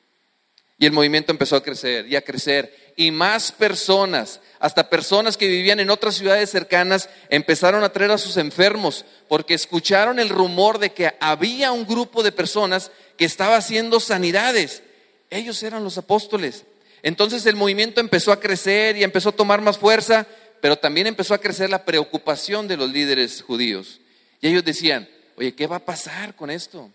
Y 0.77 0.85
el 0.85 0.91
movimiento 0.91 1.31
empezó 1.31 1.55
a 1.55 1.63
crecer 1.63 2.05
y 2.05 2.15
a 2.15 2.21
crecer. 2.21 2.86
Y 2.99 3.11
más 3.11 3.51
personas, 3.51 4.41
hasta 4.59 4.89
personas 4.89 5.37
que 5.37 5.47
vivían 5.47 5.79
en 5.79 5.91
otras 5.91 6.15
ciudades 6.15 6.49
cercanas, 6.49 7.09
empezaron 7.29 7.83
a 7.83 7.93
traer 7.93 8.09
a 8.09 8.17
sus 8.17 8.37
enfermos 8.37 9.05
porque 9.27 9.53
escucharon 9.53 10.17
el 10.17 10.29
rumor 10.29 10.79
de 10.79 10.91
que 10.91 11.13
había 11.19 11.71
un 11.71 11.85
grupo 11.85 12.23
de 12.23 12.31
personas 12.31 12.91
que 13.15 13.25
estaba 13.25 13.55
haciendo 13.55 13.99
sanidades. 13.99 14.81
Ellos 15.29 15.61
eran 15.61 15.83
los 15.83 15.99
apóstoles. 15.99 16.65
Entonces 17.03 17.45
el 17.45 17.55
movimiento 17.55 18.01
empezó 18.01 18.31
a 18.31 18.39
crecer 18.39 18.97
y 18.97 19.03
empezó 19.03 19.29
a 19.29 19.33
tomar 19.33 19.61
más 19.61 19.77
fuerza, 19.77 20.25
pero 20.59 20.75
también 20.75 21.05
empezó 21.05 21.35
a 21.35 21.39
crecer 21.39 21.69
la 21.69 21.85
preocupación 21.85 22.67
de 22.67 22.77
los 22.77 22.91
líderes 22.91 23.43
judíos. 23.43 24.01
Y 24.41 24.47
ellos 24.47 24.65
decían, 24.65 25.07
oye, 25.35 25.53
¿qué 25.53 25.67
va 25.67 25.75
a 25.75 25.85
pasar 25.85 26.35
con 26.35 26.49
esto? 26.49 26.89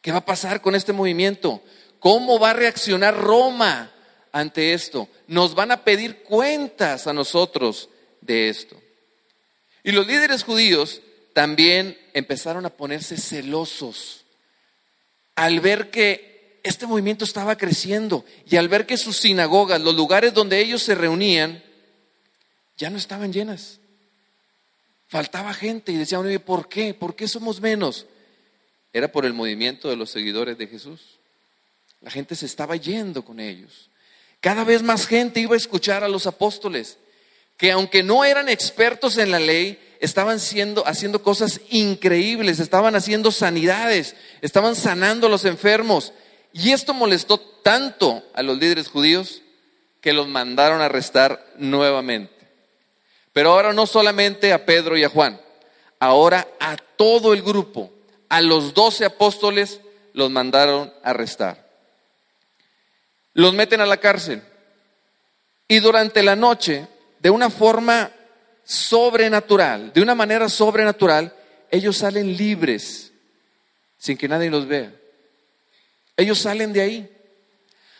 ¿Qué 0.00 0.12
va 0.12 0.18
a 0.18 0.24
pasar 0.24 0.62
con 0.62 0.74
este 0.74 0.94
movimiento? 0.94 1.62
¿Cómo 1.98 2.38
va 2.38 2.50
a 2.50 2.54
reaccionar 2.54 3.14
Roma 3.14 3.92
ante 4.32 4.72
esto? 4.72 5.08
Nos 5.26 5.54
van 5.54 5.70
a 5.70 5.84
pedir 5.84 6.22
cuentas 6.22 7.06
a 7.06 7.12
nosotros 7.12 7.88
de 8.20 8.48
esto. 8.48 8.80
Y 9.82 9.92
los 9.92 10.06
líderes 10.06 10.44
judíos 10.44 11.00
también 11.32 11.98
empezaron 12.12 12.66
a 12.66 12.70
ponerse 12.70 13.16
celosos 13.16 14.24
al 15.34 15.60
ver 15.60 15.90
que 15.90 16.58
este 16.62 16.86
movimiento 16.86 17.24
estaba 17.24 17.56
creciendo 17.56 18.24
y 18.48 18.56
al 18.56 18.68
ver 18.68 18.86
que 18.86 18.96
sus 18.96 19.16
sinagogas, 19.16 19.80
los 19.80 19.94
lugares 19.94 20.34
donde 20.34 20.60
ellos 20.60 20.82
se 20.82 20.94
reunían, 20.94 21.62
ya 22.76 22.90
no 22.90 22.98
estaban 22.98 23.32
llenas. 23.32 23.78
Faltaba 25.08 25.52
gente 25.54 25.92
y 25.92 25.96
decían, 25.96 26.24
oye, 26.24 26.38
¿por 26.38 26.68
qué? 26.68 26.94
¿Por 26.94 27.16
qué 27.16 27.26
somos 27.26 27.60
menos? 27.60 28.06
Era 28.92 29.10
por 29.10 29.24
el 29.24 29.32
movimiento 29.32 29.88
de 29.88 29.96
los 29.96 30.10
seguidores 30.10 30.58
de 30.58 30.66
Jesús. 30.66 31.18
La 32.00 32.10
gente 32.10 32.34
se 32.34 32.46
estaba 32.46 32.76
yendo 32.76 33.24
con 33.24 33.40
ellos. 33.40 33.89
Cada 34.40 34.64
vez 34.64 34.82
más 34.82 35.06
gente 35.06 35.40
iba 35.40 35.54
a 35.54 35.58
escuchar 35.58 36.02
a 36.02 36.08
los 36.08 36.26
apóstoles, 36.26 36.96
que 37.58 37.70
aunque 37.72 38.02
no 38.02 38.24
eran 38.24 38.48
expertos 38.48 39.18
en 39.18 39.30
la 39.30 39.38
ley, 39.38 39.78
estaban 40.00 40.40
siendo, 40.40 40.86
haciendo 40.86 41.22
cosas 41.22 41.60
increíbles, 41.68 42.58
estaban 42.58 42.96
haciendo 42.96 43.32
sanidades, 43.32 44.16
estaban 44.40 44.74
sanando 44.74 45.26
a 45.26 45.30
los 45.30 45.44
enfermos. 45.44 46.14
Y 46.54 46.70
esto 46.72 46.94
molestó 46.94 47.38
tanto 47.38 48.24
a 48.32 48.42
los 48.42 48.58
líderes 48.58 48.88
judíos 48.88 49.42
que 50.00 50.14
los 50.14 50.26
mandaron 50.26 50.80
a 50.80 50.86
arrestar 50.86 51.44
nuevamente. 51.58 52.32
Pero 53.34 53.52
ahora 53.52 53.74
no 53.74 53.86
solamente 53.86 54.54
a 54.54 54.64
Pedro 54.64 54.96
y 54.96 55.04
a 55.04 55.10
Juan, 55.10 55.38
ahora 55.98 56.48
a 56.58 56.76
todo 56.76 57.34
el 57.34 57.42
grupo, 57.42 57.92
a 58.30 58.40
los 58.40 58.72
doce 58.72 59.04
apóstoles 59.04 59.80
los 60.14 60.30
mandaron 60.30 60.92
a 61.04 61.10
arrestar 61.10 61.69
los 63.40 63.54
meten 63.54 63.80
a 63.80 63.86
la 63.86 63.96
cárcel. 63.96 64.42
Y 65.66 65.78
durante 65.80 66.22
la 66.22 66.36
noche, 66.36 66.86
de 67.20 67.30
una 67.30 67.50
forma 67.50 68.10
sobrenatural, 68.64 69.92
de 69.92 70.02
una 70.02 70.14
manera 70.14 70.48
sobrenatural, 70.48 71.34
ellos 71.70 71.96
salen 71.96 72.36
libres, 72.36 73.12
sin 73.98 74.16
que 74.16 74.28
nadie 74.28 74.50
los 74.50 74.66
vea. 74.66 74.92
Ellos 76.16 76.38
salen 76.38 76.72
de 76.72 76.80
ahí. 76.80 77.16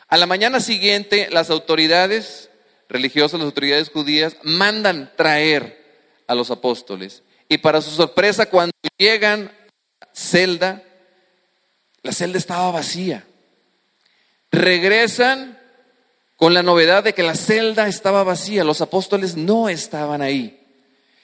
A 0.08 0.16
la 0.16 0.26
mañana 0.26 0.60
siguiente, 0.60 1.28
las 1.30 1.50
autoridades 1.50 2.50
religiosas, 2.88 3.38
las 3.38 3.46
autoridades 3.46 3.88
judías, 3.88 4.36
mandan 4.42 5.12
traer 5.16 5.80
a 6.26 6.34
los 6.34 6.50
apóstoles. 6.50 7.22
Y 7.48 7.58
para 7.58 7.80
su 7.80 7.90
sorpresa, 7.90 8.46
cuando 8.46 8.72
llegan 8.98 9.52
a 10.00 10.06
la 10.06 10.10
celda, 10.12 10.82
la 12.02 12.12
celda 12.12 12.38
estaba 12.38 12.70
vacía. 12.72 13.24
Regresan 14.50 15.58
con 16.36 16.54
la 16.54 16.62
novedad 16.62 17.04
de 17.04 17.12
que 17.12 17.22
la 17.22 17.34
celda 17.34 17.86
estaba 17.86 18.24
vacía, 18.24 18.64
los 18.64 18.80
apóstoles 18.80 19.36
no 19.36 19.68
estaban 19.68 20.22
ahí. 20.22 20.58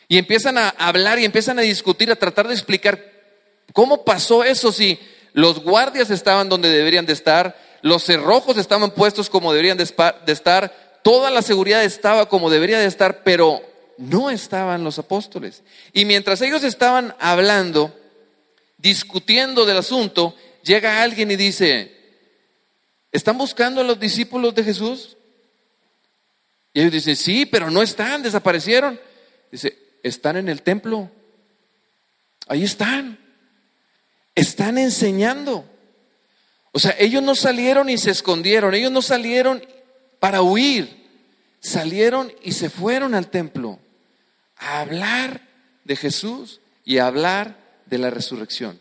Y 0.08 0.18
empiezan 0.18 0.58
a 0.58 0.68
hablar 0.68 1.18
y 1.18 1.24
empiezan 1.24 1.58
a 1.58 1.62
discutir, 1.62 2.10
a 2.10 2.16
tratar 2.16 2.46
de 2.46 2.54
explicar 2.54 3.02
cómo 3.72 4.04
pasó 4.04 4.44
eso 4.44 4.70
si 4.72 4.98
los 5.32 5.62
guardias 5.62 6.10
estaban 6.10 6.48
donde 6.48 6.68
deberían 6.68 7.06
de 7.06 7.12
estar, 7.12 7.58
los 7.82 8.04
cerrojos 8.04 8.56
estaban 8.56 8.90
puestos 8.90 9.30
como 9.30 9.52
deberían 9.52 9.78
de 9.78 9.84
estar, 10.32 11.00
toda 11.02 11.30
la 11.30 11.42
seguridad 11.42 11.82
estaba 11.84 12.28
como 12.28 12.50
debería 12.50 12.78
de 12.78 12.86
estar, 12.86 13.22
pero 13.22 13.62
no 13.98 14.30
estaban 14.30 14.84
los 14.84 14.98
apóstoles. 14.98 15.62
Y 15.92 16.04
mientras 16.04 16.42
ellos 16.42 16.62
estaban 16.64 17.14
hablando, 17.18 17.94
discutiendo 18.78 19.64
del 19.64 19.78
asunto, 19.78 20.34
llega 20.62 21.02
alguien 21.02 21.30
y 21.30 21.36
dice, 21.36 21.95
¿Están 23.16 23.38
buscando 23.38 23.80
a 23.80 23.84
los 23.84 23.98
discípulos 23.98 24.54
de 24.54 24.62
Jesús? 24.62 25.16
Y 26.74 26.80
ellos 26.80 26.92
dicen, 26.92 27.16
sí, 27.16 27.46
pero 27.46 27.70
no 27.70 27.80
están, 27.80 28.22
desaparecieron. 28.22 29.00
Dice, 29.50 29.74
están 30.02 30.36
en 30.36 30.50
el 30.50 30.60
templo. 30.60 31.10
Ahí 32.46 32.62
están. 32.62 33.18
Están 34.34 34.76
enseñando. 34.76 35.64
O 36.72 36.78
sea, 36.78 36.94
ellos 36.98 37.22
no 37.22 37.34
salieron 37.34 37.88
y 37.88 37.96
se 37.96 38.10
escondieron, 38.10 38.74
ellos 38.74 38.92
no 38.92 39.00
salieron 39.00 39.66
para 40.20 40.42
huir. 40.42 41.08
salieron 41.58 42.30
y 42.42 42.52
se 42.52 42.68
fueron 42.68 43.14
al 43.14 43.30
templo 43.30 43.78
a 44.58 44.80
hablar 44.80 45.40
de 45.84 45.96
Jesús 45.96 46.60
y 46.84 46.98
a 46.98 47.06
hablar 47.06 47.56
de 47.86 47.96
la 47.96 48.10
resurrección. 48.10 48.78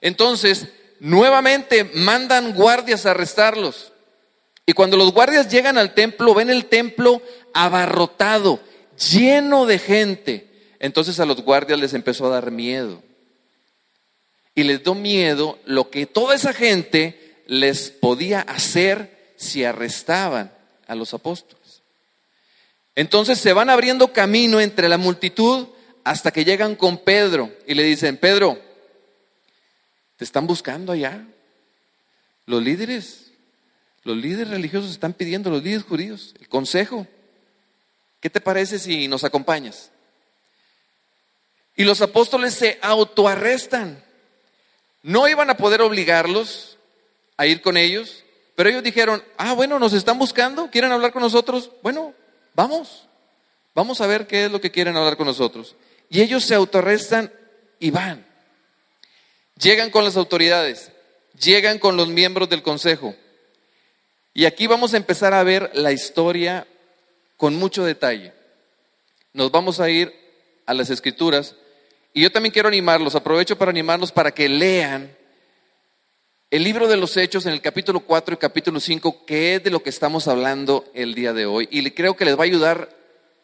Entonces, 0.00 0.66
nuevamente 1.00 1.84
mandan 1.94 2.54
guardias 2.54 3.04
a 3.04 3.10
arrestarlos. 3.10 3.92
Y 4.66 4.72
cuando 4.72 4.96
los 4.96 5.12
guardias 5.12 5.48
llegan 5.48 5.78
al 5.78 5.94
templo, 5.94 6.32
ven 6.34 6.50
el 6.50 6.66
templo 6.66 7.20
abarrotado, 7.52 8.60
lleno 9.10 9.66
de 9.66 9.78
gente. 9.78 10.46
Entonces 10.78 11.18
a 11.18 11.26
los 11.26 11.42
guardias 11.42 11.80
les 11.80 11.94
empezó 11.94 12.26
a 12.26 12.30
dar 12.30 12.52
miedo. 12.52 13.02
Y 14.54 14.62
les 14.62 14.84
dio 14.84 14.94
miedo 14.94 15.58
lo 15.64 15.90
que 15.90 16.06
toda 16.06 16.34
esa 16.34 16.52
gente 16.52 17.42
les 17.46 17.90
podía 17.90 18.42
hacer 18.42 19.32
si 19.36 19.64
arrestaban 19.64 20.52
a 20.86 20.94
los 20.94 21.14
apóstoles. 21.14 21.82
Entonces 22.94 23.38
se 23.38 23.52
van 23.52 23.70
abriendo 23.70 24.12
camino 24.12 24.60
entre 24.60 24.88
la 24.88 24.98
multitud 24.98 25.68
hasta 26.04 26.30
que 26.30 26.44
llegan 26.44 26.76
con 26.76 26.98
Pedro 26.98 27.50
y 27.66 27.74
le 27.74 27.82
dicen, 27.82 28.16
Pedro, 28.16 28.58
te 30.20 30.24
están 30.24 30.46
buscando 30.46 30.92
allá. 30.92 31.24
Los 32.44 32.62
líderes, 32.62 33.30
los 34.04 34.18
líderes 34.18 34.48
religiosos 34.48 34.90
están 34.90 35.14
pidiendo, 35.14 35.48
los 35.48 35.62
líderes 35.62 35.86
judíos, 35.86 36.34
el 36.38 36.46
consejo. 36.46 37.06
¿Qué 38.20 38.28
te 38.28 38.38
parece 38.38 38.78
si 38.78 39.08
nos 39.08 39.24
acompañas? 39.24 39.90
Y 41.74 41.84
los 41.84 42.02
apóstoles 42.02 42.52
se 42.52 42.78
autoarrestan. 42.82 44.04
No 45.02 45.26
iban 45.26 45.48
a 45.48 45.56
poder 45.56 45.80
obligarlos 45.80 46.76
a 47.38 47.46
ir 47.46 47.62
con 47.62 47.78
ellos, 47.78 48.22
pero 48.56 48.68
ellos 48.68 48.82
dijeron, 48.82 49.24
ah, 49.38 49.54
bueno, 49.54 49.78
nos 49.78 49.94
están 49.94 50.18
buscando, 50.18 50.68
quieren 50.70 50.92
hablar 50.92 51.12
con 51.12 51.22
nosotros. 51.22 51.70
Bueno, 51.82 52.12
vamos, 52.54 53.08
vamos 53.74 54.02
a 54.02 54.06
ver 54.06 54.26
qué 54.26 54.44
es 54.44 54.52
lo 54.52 54.60
que 54.60 54.70
quieren 54.70 54.98
hablar 54.98 55.16
con 55.16 55.26
nosotros. 55.26 55.76
Y 56.10 56.20
ellos 56.20 56.44
se 56.44 56.54
autoarrestan 56.54 57.32
y 57.78 57.90
van. 57.90 58.29
Llegan 59.56 59.90
con 59.90 60.04
las 60.04 60.16
autoridades, 60.16 60.90
llegan 61.38 61.78
con 61.78 61.96
los 61.96 62.08
miembros 62.08 62.48
del 62.48 62.62
consejo. 62.62 63.14
Y 64.32 64.44
aquí 64.44 64.66
vamos 64.66 64.94
a 64.94 64.96
empezar 64.96 65.34
a 65.34 65.42
ver 65.42 65.70
la 65.74 65.92
historia 65.92 66.66
con 67.36 67.56
mucho 67.56 67.84
detalle. 67.84 68.32
Nos 69.32 69.50
vamos 69.50 69.80
a 69.80 69.90
ir 69.90 70.12
a 70.66 70.74
las 70.74 70.90
escrituras 70.90 71.56
y 72.12 72.22
yo 72.22 72.32
también 72.32 72.52
quiero 72.52 72.68
animarlos, 72.68 73.14
aprovecho 73.14 73.56
para 73.56 73.70
animarlos 73.70 74.12
para 74.12 74.32
que 74.32 74.48
lean 74.48 75.16
el 76.50 76.64
libro 76.64 76.88
de 76.88 76.96
los 76.96 77.16
Hechos 77.16 77.46
en 77.46 77.52
el 77.52 77.60
capítulo 77.60 78.00
4 78.00 78.34
y 78.34 78.38
capítulo 78.38 78.80
5, 78.80 79.24
que 79.24 79.54
es 79.54 79.62
de 79.62 79.70
lo 79.70 79.82
que 79.84 79.90
estamos 79.90 80.26
hablando 80.26 80.84
el 80.94 81.14
día 81.14 81.32
de 81.32 81.46
hoy. 81.46 81.68
Y 81.70 81.88
creo 81.92 82.16
que 82.16 82.24
les 82.24 82.36
va 82.36 82.40
a 82.40 82.46
ayudar 82.46 82.90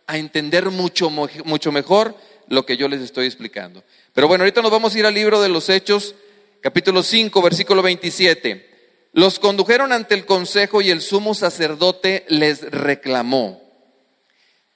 a 0.09 0.19
entender 0.19 0.71
mucho, 0.71 1.09
mucho 1.09 1.71
mejor 1.71 2.17
lo 2.49 2.67
que 2.67 2.77
yo 2.77 2.89
les 2.89 3.01
estoy 3.01 3.27
explicando. 3.27 3.83
Pero 4.13 4.29
bueno, 4.29 4.43
ahorita 4.43 4.63
nos 4.63 4.71
vamos 4.71 4.95
a 4.95 4.99
ir 4.99 5.07
al 5.07 5.15
libro 5.15 5.41
de 5.41 5.49
los 5.49 5.69
Hechos, 5.69 6.15
capítulo 6.61 7.03
5, 7.03 7.43
versículo 7.43 7.83
27. 7.83 8.75
Los 9.13 9.39
condujeron 9.39 9.93
ante 9.93 10.15
el 10.15 10.27
consejo 10.27 10.83
y 10.83 10.91
el 10.91 11.01
sumo 11.01 11.35
sacerdote 11.35 12.25
les 12.29 12.63
reclamó. 12.71 13.63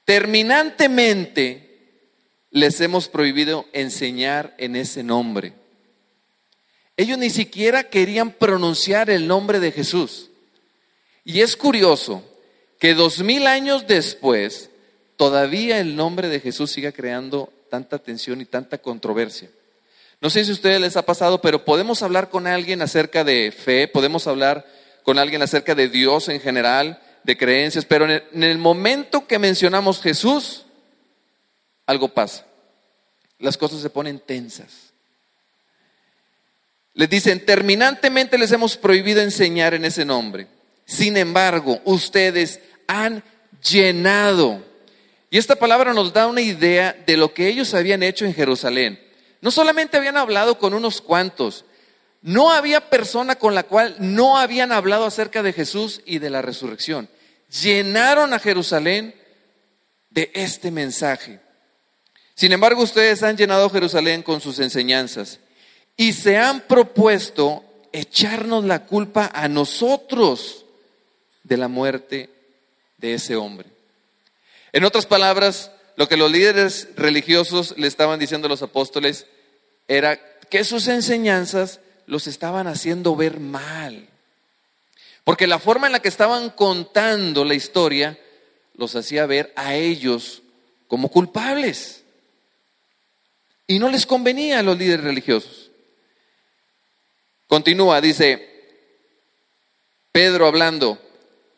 Terminantemente 0.04 1.70
les 2.50 2.80
hemos 2.80 3.08
prohibido 3.08 3.66
enseñar 3.72 4.54
en 4.58 4.76
ese 4.76 5.02
nombre. 5.02 5.52
Ellos 6.96 7.18
ni 7.18 7.30
siquiera 7.30 7.84
querían 7.84 8.32
pronunciar 8.32 9.08
el 9.08 9.26
nombre 9.26 9.60
de 9.60 9.72
Jesús. 9.72 10.30
Y 11.24 11.40
es 11.40 11.56
curioso 11.56 12.24
que 12.78 12.94
dos 12.94 13.20
mil 13.20 13.46
años 13.46 13.86
después, 13.86 14.70
todavía 15.16 15.78
el 15.78 15.96
nombre 15.96 16.28
de 16.28 16.40
Jesús 16.40 16.70
siga 16.70 16.92
creando 16.92 17.52
tanta 17.70 17.98
tensión 17.98 18.42
y 18.42 18.44
tanta 18.44 18.76
controversia. 18.78 19.48
No 20.20 20.28
sé 20.28 20.44
si 20.44 20.50
a 20.50 20.54
ustedes 20.54 20.80
les 20.80 20.96
ha 20.98 21.06
pasado, 21.06 21.40
pero 21.40 21.64
podemos 21.64 22.02
hablar 22.02 22.28
con 22.28 22.46
alguien 22.46 22.82
acerca 22.82 23.24
de 23.24 23.52
fe, 23.52 23.88
podemos 23.88 24.26
hablar 24.26 24.66
con 25.02 25.18
alguien 25.18 25.40
acerca 25.40 25.74
de 25.74 25.88
Dios 25.88 26.28
en 26.28 26.40
general, 26.40 27.00
de 27.24 27.38
creencias, 27.38 27.86
pero 27.86 28.04
en 28.04 28.10
el, 28.10 28.25
en 28.32 28.42
el 28.45 28.58
momento 28.58 29.26
que 29.26 29.38
mencionamos 29.38 30.02
Jesús, 30.02 30.66
algo 31.86 32.08
pasa. 32.08 32.45
Las 33.38 33.56
cosas 33.56 33.80
se 33.80 33.88
ponen 33.88 34.18
tensas. 34.21 34.92
Les 36.92 37.08
dicen, 37.08 37.45
terminantemente 37.47 38.36
les 38.36 38.52
hemos 38.52 38.76
prohibido 38.76 39.23
enseñar 39.23 39.73
en 39.73 39.86
ese 39.86 40.04
nombre. 40.04 40.49
Sin 40.84 41.16
embargo, 41.16 41.80
ustedes 41.84 42.60
han 42.86 43.23
llenado. 43.62 44.70
Y 45.30 45.38
esta 45.38 45.54
palabra 45.54 45.95
nos 45.95 46.12
da 46.12 46.26
una 46.26 46.40
idea 46.40 46.93
de 47.06 47.16
lo 47.16 47.32
que 47.32 47.47
ellos 47.47 47.73
habían 47.73 48.02
hecho 48.02 48.25
en 48.25 48.34
Jerusalén. 48.34 49.00
No 49.40 49.52
solamente 49.52 49.97
habían 49.97 50.16
hablado 50.16 50.58
con 50.58 50.75
unos 50.75 51.00
cuantos, 51.00 51.64
no 52.21 52.50
había 52.50 52.90
persona 52.90 53.36
con 53.36 53.54
la 53.54 53.62
cual 53.62 53.95
no 54.00 54.36
habían 54.36 54.73
hablado 54.73 55.06
acerca 55.06 55.43
de 55.43 55.52
Jesús 55.52 56.02
y 56.04 56.19
de 56.19 56.30
la 56.30 56.43
resurrección. 56.43 57.08
Llenaron 57.62 58.34
a 58.34 58.40
Jerusalén 58.40 59.14
de 60.10 60.30
este 60.34 60.71
mensaje. 60.71 61.40
Sin 62.34 62.52
embargo, 62.52 62.82
ustedes 62.82 63.23
han 63.23 63.36
llenado 63.36 63.71
Jerusalén 63.71 64.23
con 64.23 64.40
sus 64.40 64.58
enseñanzas 64.58 65.38
y 65.97 66.12
se 66.12 66.38
han 66.38 66.62
propuesto 66.62 67.64
echarnos 67.93 68.64
la 68.64 68.84
culpa 68.84 69.30
a 69.32 69.49
nosotros 69.49 70.64
de 71.45 71.56
la 71.56 71.69
muerte 71.69 72.30
de 72.99 73.14
ese 73.14 73.36
hombre. 73.36 73.79
En 74.73 74.85
otras 74.85 75.06
palabras, 75.06 75.71
lo 75.97 76.09
que 76.09 76.17
los 76.17 76.30
líderes 76.30 76.89
religiosos 76.97 77.75
le 77.76 77.87
estaban 77.87 78.19
diciendo 78.19 78.47
a 78.47 78.49
los 78.49 78.63
apóstoles 78.63 79.26
era 79.89 80.19
que 80.49 80.65
sus 80.65 80.89
enseñanzas 80.89 81.80
los 82.06 82.26
estaban 82.26 82.67
haciendo 82.67 83.17
ver 83.17 83.41
mal. 83.41 84.09
Porque 85.25 85.47
la 85.47 85.59
forma 85.59 85.87
en 85.87 85.93
la 85.93 86.00
que 86.00 86.09
estaban 86.09 86.50
contando 86.50 87.45
la 87.45 87.54
historia 87.54 88.19
los 88.75 88.97
hacía 88.97 89.26
ver 89.26 89.52
a 89.56 89.75
ellos 89.75 90.43
como 90.89 91.11
culpables. 91.11 92.02
Y 93.67 93.78
no 93.78 93.89
les 93.89 94.06
convenía 94.06 94.61
a 94.61 94.63
los 94.63 94.78
líderes 94.78 95.04
religiosos. 95.04 95.71
Continúa, 97.47 98.00
dice 98.00 98.49
Pedro 100.13 100.47
hablando, 100.47 100.99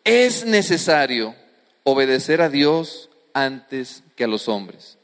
es 0.05 0.44
necesario 0.44 1.35
obedecer 1.84 2.40
a 2.40 2.48
Dios 2.48 3.10
antes 3.34 4.02
que 4.16 4.24
a 4.24 4.28
los 4.28 4.48
hombres. 4.48 4.98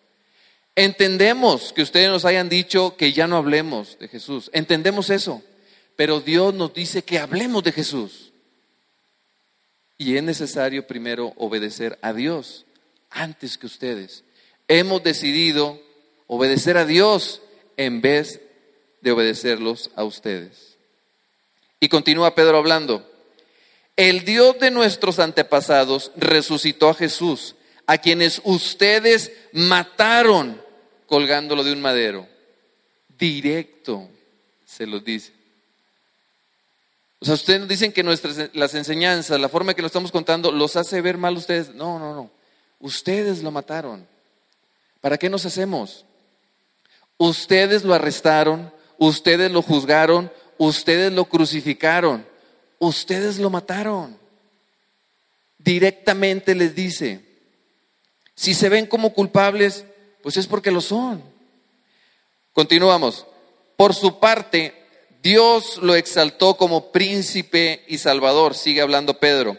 Entendemos 0.75 1.73
que 1.73 1.83
ustedes 1.83 2.09
nos 2.09 2.25
hayan 2.25 2.49
dicho 2.49 2.97
que 2.97 3.13
ya 3.13 3.27
no 3.27 3.37
hablemos 3.37 3.99
de 3.99 4.09
Jesús. 4.09 4.51
Entendemos 4.53 5.11
eso. 5.11 5.43
Pero 5.97 6.21
Dios 6.21 6.55
nos 6.55 6.73
dice 6.73 7.03
que 7.03 7.19
hablemos 7.19 7.65
de 7.65 7.73
Jesús. 7.73 8.33
Y 9.97 10.17
es 10.17 10.23
necesario 10.23 10.87
primero 10.87 11.35
obedecer 11.37 11.99
a 12.03 12.13
Dios 12.13 12.65
antes 13.11 13.59
que 13.59 13.67
ustedes. 13.67 14.23
Hemos 14.69 15.03
decidido 15.03 15.83
obedecer 16.29 16.77
a 16.77 16.85
Dios 16.85 17.43
en 17.77 18.01
vez 18.01 18.41
de 19.01 19.11
obedecerlos 19.11 19.91
a 19.97 20.05
ustedes. 20.05 20.77
Y 21.81 21.89
continúa 21.89 22.37
Pedro 22.37 22.59
hablando. 22.59 23.05
El 23.99 24.25
Dios 24.25 24.61
de 24.61 24.71
nuestros 24.71 25.19
antepasados 25.19 26.13
resucitó 26.15 26.89
a 26.89 26.95
Jesús, 26.95 27.57
a 27.85 27.99
quienes 27.99 28.41
ustedes 28.45 29.33
mataron 29.53 30.63
colgándolo 31.07 31.65
de 31.65 31.73
un 31.73 31.83
madero. 31.83 32.29
Directo 33.19 34.09
se 34.65 34.87
los 34.87 35.05
dice. 35.05 35.33
O 37.19 37.25
sea, 37.25 37.35
ustedes 37.35 37.67
dicen 37.67 37.93
que 37.93 38.05
nuestras 38.05 38.51
las 38.53 38.73
enseñanzas, 38.77 39.41
la 39.41 39.49
forma 39.49 39.75
que 39.75 39.83
lo 39.83 39.89
estamos 39.89 40.13
contando, 40.13 40.53
los 40.53 40.77
hace 40.77 41.01
ver 41.01 41.19
mal 41.19 41.37
ustedes. 41.37 41.75
No, 41.75 41.99
no, 41.99 42.15
no. 42.15 42.31
Ustedes 42.79 43.43
lo 43.43 43.51
mataron. 43.51 44.07
¿Para 45.01 45.19
qué 45.19 45.29
nos 45.29 45.45
hacemos? 45.45 46.05
Ustedes 47.17 47.83
lo 47.83 47.95
arrestaron, 47.95 48.73
ustedes 48.97 49.51
lo 49.51 49.61
juzgaron, 49.61 50.31
ustedes 50.57 51.13
lo 51.13 51.25
crucificaron, 51.25 52.28
ustedes 52.79 53.39
lo 53.39 53.51
mataron. 53.51 54.19
Directamente 55.59 56.55
les 56.55 56.75
dice, 56.75 57.21
si 58.35 58.55
se 58.55 58.69
ven 58.69 58.87
como 58.87 59.13
culpables, 59.13 59.85
pues 60.23 60.37
es 60.37 60.47
porque 60.47 60.71
lo 60.71 60.81
son. 60.81 61.23
Continuamos. 62.53 63.27
Por 63.77 63.95
su 63.95 64.19
parte, 64.19 64.75
Dios 65.23 65.79
lo 65.79 65.95
exaltó 65.95 66.57
como 66.57 66.91
príncipe 66.93 67.85
y 67.89 67.99
salvador, 67.99 68.55
sigue 68.55 68.81
hablando 68.81 69.19
Pedro, 69.19 69.59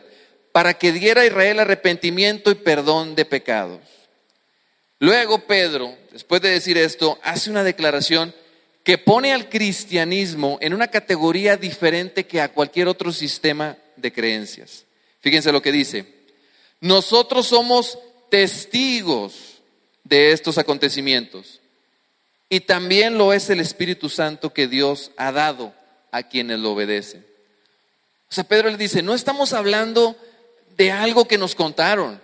para 0.51 0.73
que 0.73 0.91
diera 0.91 1.21
a 1.21 1.25
Israel 1.25 1.59
arrepentimiento 1.59 2.51
y 2.51 2.55
perdón 2.55 3.15
de 3.15 3.25
pecados. 3.25 3.81
Luego 4.99 5.45
Pedro, 5.45 5.95
después 6.11 6.41
de 6.41 6.49
decir 6.49 6.77
esto, 6.77 7.19
hace 7.23 7.49
una 7.49 7.63
declaración 7.63 8.33
que 8.89 8.97
pone 8.97 9.33
al 9.33 9.49
cristianismo 9.49 10.57
en 10.61 10.73
una 10.73 10.87
categoría 10.87 11.57
diferente 11.57 12.25
que 12.25 12.41
a 12.41 12.51
cualquier 12.51 12.87
otro 12.87 13.13
sistema 13.13 13.77
de 13.95 14.11
creencias. 14.11 14.83
Fíjense 15.19 15.51
lo 15.51 15.61
que 15.61 15.71
dice. 15.71 16.11
Nosotros 16.81 17.45
somos 17.45 17.99
testigos 18.31 19.61
de 20.03 20.31
estos 20.31 20.57
acontecimientos. 20.57 21.59
Y 22.49 22.61
también 22.61 23.15
lo 23.15 23.31
es 23.31 23.51
el 23.51 23.59
Espíritu 23.59 24.09
Santo 24.09 24.53
que 24.53 24.67
Dios 24.67 25.11
ha 25.17 25.31
dado 25.31 25.71
a 26.09 26.23
quienes 26.23 26.57
lo 26.57 26.71
obedecen. 26.71 27.23
O 28.31 28.33
sea, 28.33 28.43
Pedro 28.43 28.71
le 28.71 28.77
dice, 28.77 29.03
no 29.03 29.13
estamos 29.13 29.53
hablando 29.53 30.15
de 30.77 30.91
algo 30.91 31.27
que 31.27 31.37
nos 31.37 31.53
contaron, 31.53 32.19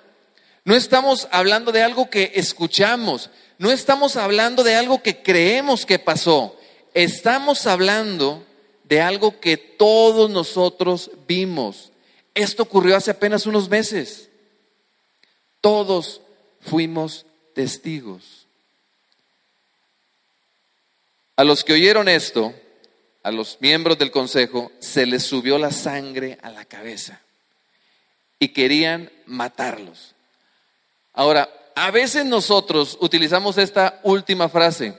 no 0.64 0.74
estamos 0.74 1.28
hablando 1.30 1.72
de 1.72 1.84
algo 1.84 2.10
que 2.10 2.32
escuchamos, 2.34 3.30
no 3.58 3.72
estamos 3.72 4.16
hablando 4.16 4.64
de 4.64 4.76
algo 4.76 5.02
que 5.02 5.22
creemos 5.22 5.86
que 5.86 6.00
pasó, 6.00 6.58
estamos 6.94 7.66
hablando 7.68 8.44
de 8.84 9.02
algo 9.02 9.40
que 9.40 9.58
todos 9.58 10.30
nosotros 10.30 11.12
vimos. 11.28 11.92
Esto 12.34 12.64
ocurrió 12.64 12.96
hace 12.96 13.12
apenas 13.12 13.46
unos 13.46 13.70
meses. 13.70 14.30
Todos 15.62 16.22
fuimos 16.62 17.26
testigos. 17.54 18.48
A 21.38 21.44
los 21.44 21.64
que 21.64 21.74
oyeron 21.74 22.08
esto, 22.08 22.54
a 23.24 23.32
los 23.32 23.58
miembros 23.60 23.98
del 23.98 24.12
consejo, 24.12 24.72
se 24.80 25.06
les 25.06 25.24
subió 25.24 25.58
la 25.58 25.72
sangre 25.72 26.38
a 26.42 26.50
la 26.50 26.66
cabeza 26.66 27.22
y 28.40 28.50
querían 28.50 29.12
matarlos. 29.26 30.14
Ahora, 31.14 31.50
a 31.76 31.92
veces 31.92 32.26
nosotros 32.26 32.98
utilizamos 33.02 33.58
esta 33.58 34.00
última 34.04 34.48
frase. 34.48 34.98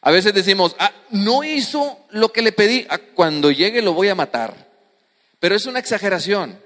A 0.00 0.10
veces 0.10 0.34
decimos, 0.34 0.74
ah, 0.80 0.92
no 1.10 1.44
hizo 1.44 2.00
lo 2.10 2.32
que 2.32 2.42
le 2.42 2.50
pedí, 2.50 2.84
ah, 2.90 2.98
cuando 2.98 3.52
llegue 3.52 3.80
lo 3.80 3.94
voy 3.94 4.08
a 4.08 4.16
matar. 4.16 4.68
Pero 5.38 5.54
es 5.54 5.66
una 5.66 5.78
exageración. 5.78 6.60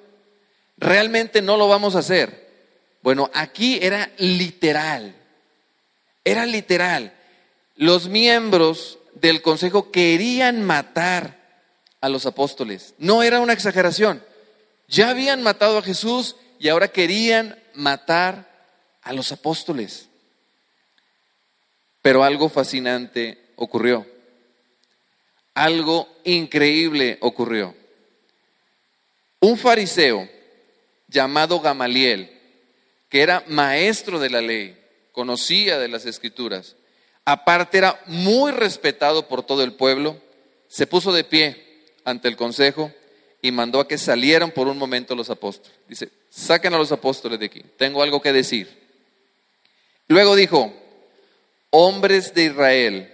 Realmente 0.79 1.43
no 1.43 1.59
lo 1.59 1.69
vamos 1.69 1.95
a 1.95 1.99
hacer. 1.99 2.47
Bueno, 3.03 3.31
aquí 3.35 3.79
era 3.83 4.11
literal. 4.17 5.15
Era 6.25 6.47
literal. 6.47 7.13
Los 7.77 8.09
miembros 8.09 8.99
del 9.15 9.43
consejo 9.43 9.91
querían 9.91 10.63
matar 10.65 11.39
a 12.01 12.09
los 12.09 12.25
apóstoles. 12.25 12.95
No 12.97 13.23
era 13.23 13.41
una 13.41 13.53
exageración. 13.53 14.23
Ya 14.89 15.11
habían 15.11 15.43
matado 15.43 15.79
a 15.79 15.83
Jesús 15.83 16.37
y 16.59 16.69
ahora 16.69 16.89
querían 16.89 17.59
matar 17.75 18.56
a 19.07 19.13
los 19.13 19.31
apóstoles. 19.31 20.09
Pero 22.03 22.25
algo 22.25 22.49
fascinante 22.49 23.39
ocurrió. 23.55 24.05
Algo 25.55 26.09
increíble 26.25 27.17
ocurrió. 27.21 27.75
Un 29.41 29.57
fariseo 29.57 30.29
llamado 31.07 31.61
Gamaliel, 31.61 32.31
que 33.09 33.23
era 33.23 33.45
maestro 33.47 34.19
de 34.19 34.29
la 34.29 34.41
ley, 34.41 34.77
conocía 35.13 35.79
de 35.79 35.89
las 35.89 36.05
escrituras, 36.05 36.75
aparte 37.25 37.79
era 37.79 38.01
muy 38.07 38.51
respetado 38.51 39.29
por 39.29 39.45
todo 39.45 39.63
el 39.63 39.73
pueblo, 39.73 40.21
se 40.67 40.89
puso 40.89 41.13
de 41.13 41.23
pie 41.23 41.85
ante 42.05 42.27
el 42.27 42.37
consejo 42.37 42.93
y 43.41 43.53
mandó 43.53 43.79
a 43.79 43.87
que 43.87 43.99
salieran 43.99 44.51
por 44.51 44.67
un 44.67 44.79
momento 44.79 45.15
los 45.15 45.31
apóstoles. 45.31 45.79
Dice, 45.89 46.11
saquen 46.29 46.75
a 46.75 46.79
los 46.79 46.91
apóstoles 46.91 47.39
de 47.39 47.47
aquí, 47.47 47.63
tengo 47.77 48.03
algo 48.03 48.21
que 48.21 48.33
decir. 48.33 48.86
Luego 50.09 50.37
dijo, 50.37 50.73
hombres 51.71 52.33
de 52.35 52.45
Israel, 52.45 53.13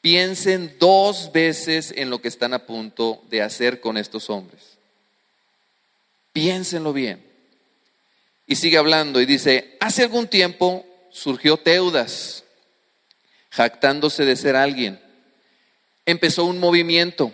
piensen 0.00 0.76
dos 0.78 1.32
veces 1.32 1.92
en 1.96 2.10
lo 2.10 2.20
que 2.20 2.28
están 2.28 2.54
a 2.54 2.66
punto 2.66 3.22
de 3.30 3.42
hacer 3.42 3.80
con 3.80 3.96
estos 3.96 4.28
hombres. 4.30 4.76
Piénsenlo 6.32 6.92
bien. 6.92 7.24
Y 8.46 8.56
sigue 8.56 8.78
hablando 8.78 9.20
y 9.20 9.26
dice, 9.26 9.76
hace 9.80 10.02
algún 10.02 10.28
tiempo 10.28 10.84
surgió 11.10 11.56
Teudas, 11.56 12.44
jactándose 13.50 14.24
de 14.24 14.36
ser 14.36 14.54
alguien. 14.54 15.00
Empezó 16.04 16.44
un 16.44 16.58
movimiento. 16.58 17.32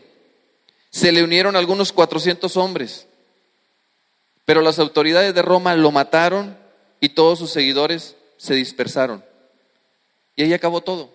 Se 0.90 1.11
le 1.11 1.25
unieron 1.25 1.57
algunos 1.57 1.92
400 1.92 2.57
hombres. 2.57 3.07
Pero 4.44 4.62
las 4.62 4.79
autoridades 4.79 5.35
de 5.35 5.42
Roma 5.42 5.75
lo 5.75 5.90
mataron 5.90 6.57
y 7.01 7.11
todos 7.11 7.40
sus 7.40 7.51
seguidores 7.51 8.16
se 8.42 8.55
dispersaron. 8.55 9.24
Y 10.35 10.42
ahí 10.42 10.52
acabó 10.52 10.81
todo. 10.81 11.14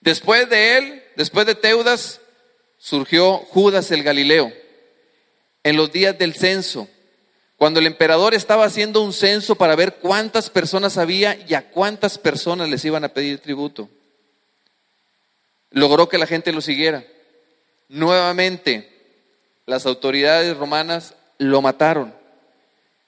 Después 0.00 0.50
de 0.50 0.76
él, 0.76 1.02
después 1.14 1.46
de 1.46 1.54
Teudas, 1.54 2.20
surgió 2.78 3.36
Judas 3.36 3.92
el 3.92 4.02
Galileo. 4.02 4.52
En 5.62 5.76
los 5.76 5.92
días 5.92 6.18
del 6.18 6.34
censo, 6.34 6.88
cuando 7.56 7.78
el 7.78 7.86
emperador 7.86 8.34
estaba 8.34 8.64
haciendo 8.64 9.02
un 9.02 9.12
censo 9.12 9.54
para 9.54 9.76
ver 9.76 9.94
cuántas 9.94 10.50
personas 10.50 10.98
había 10.98 11.38
y 11.46 11.54
a 11.54 11.70
cuántas 11.70 12.18
personas 12.18 12.68
les 12.68 12.84
iban 12.84 13.04
a 13.04 13.10
pedir 13.10 13.38
tributo, 13.38 13.88
logró 15.70 16.08
que 16.08 16.18
la 16.18 16.26
gente 16.26 16.50
lo 16.50 16.60
siguiera. 16.60 17.04
Nuevamente, 17.88 18.90
las 19.64 19.86
autoridades 19.86 20.56
romanas 20.56 21.14
lo 21.38 21.62
mataron 21.62 22.23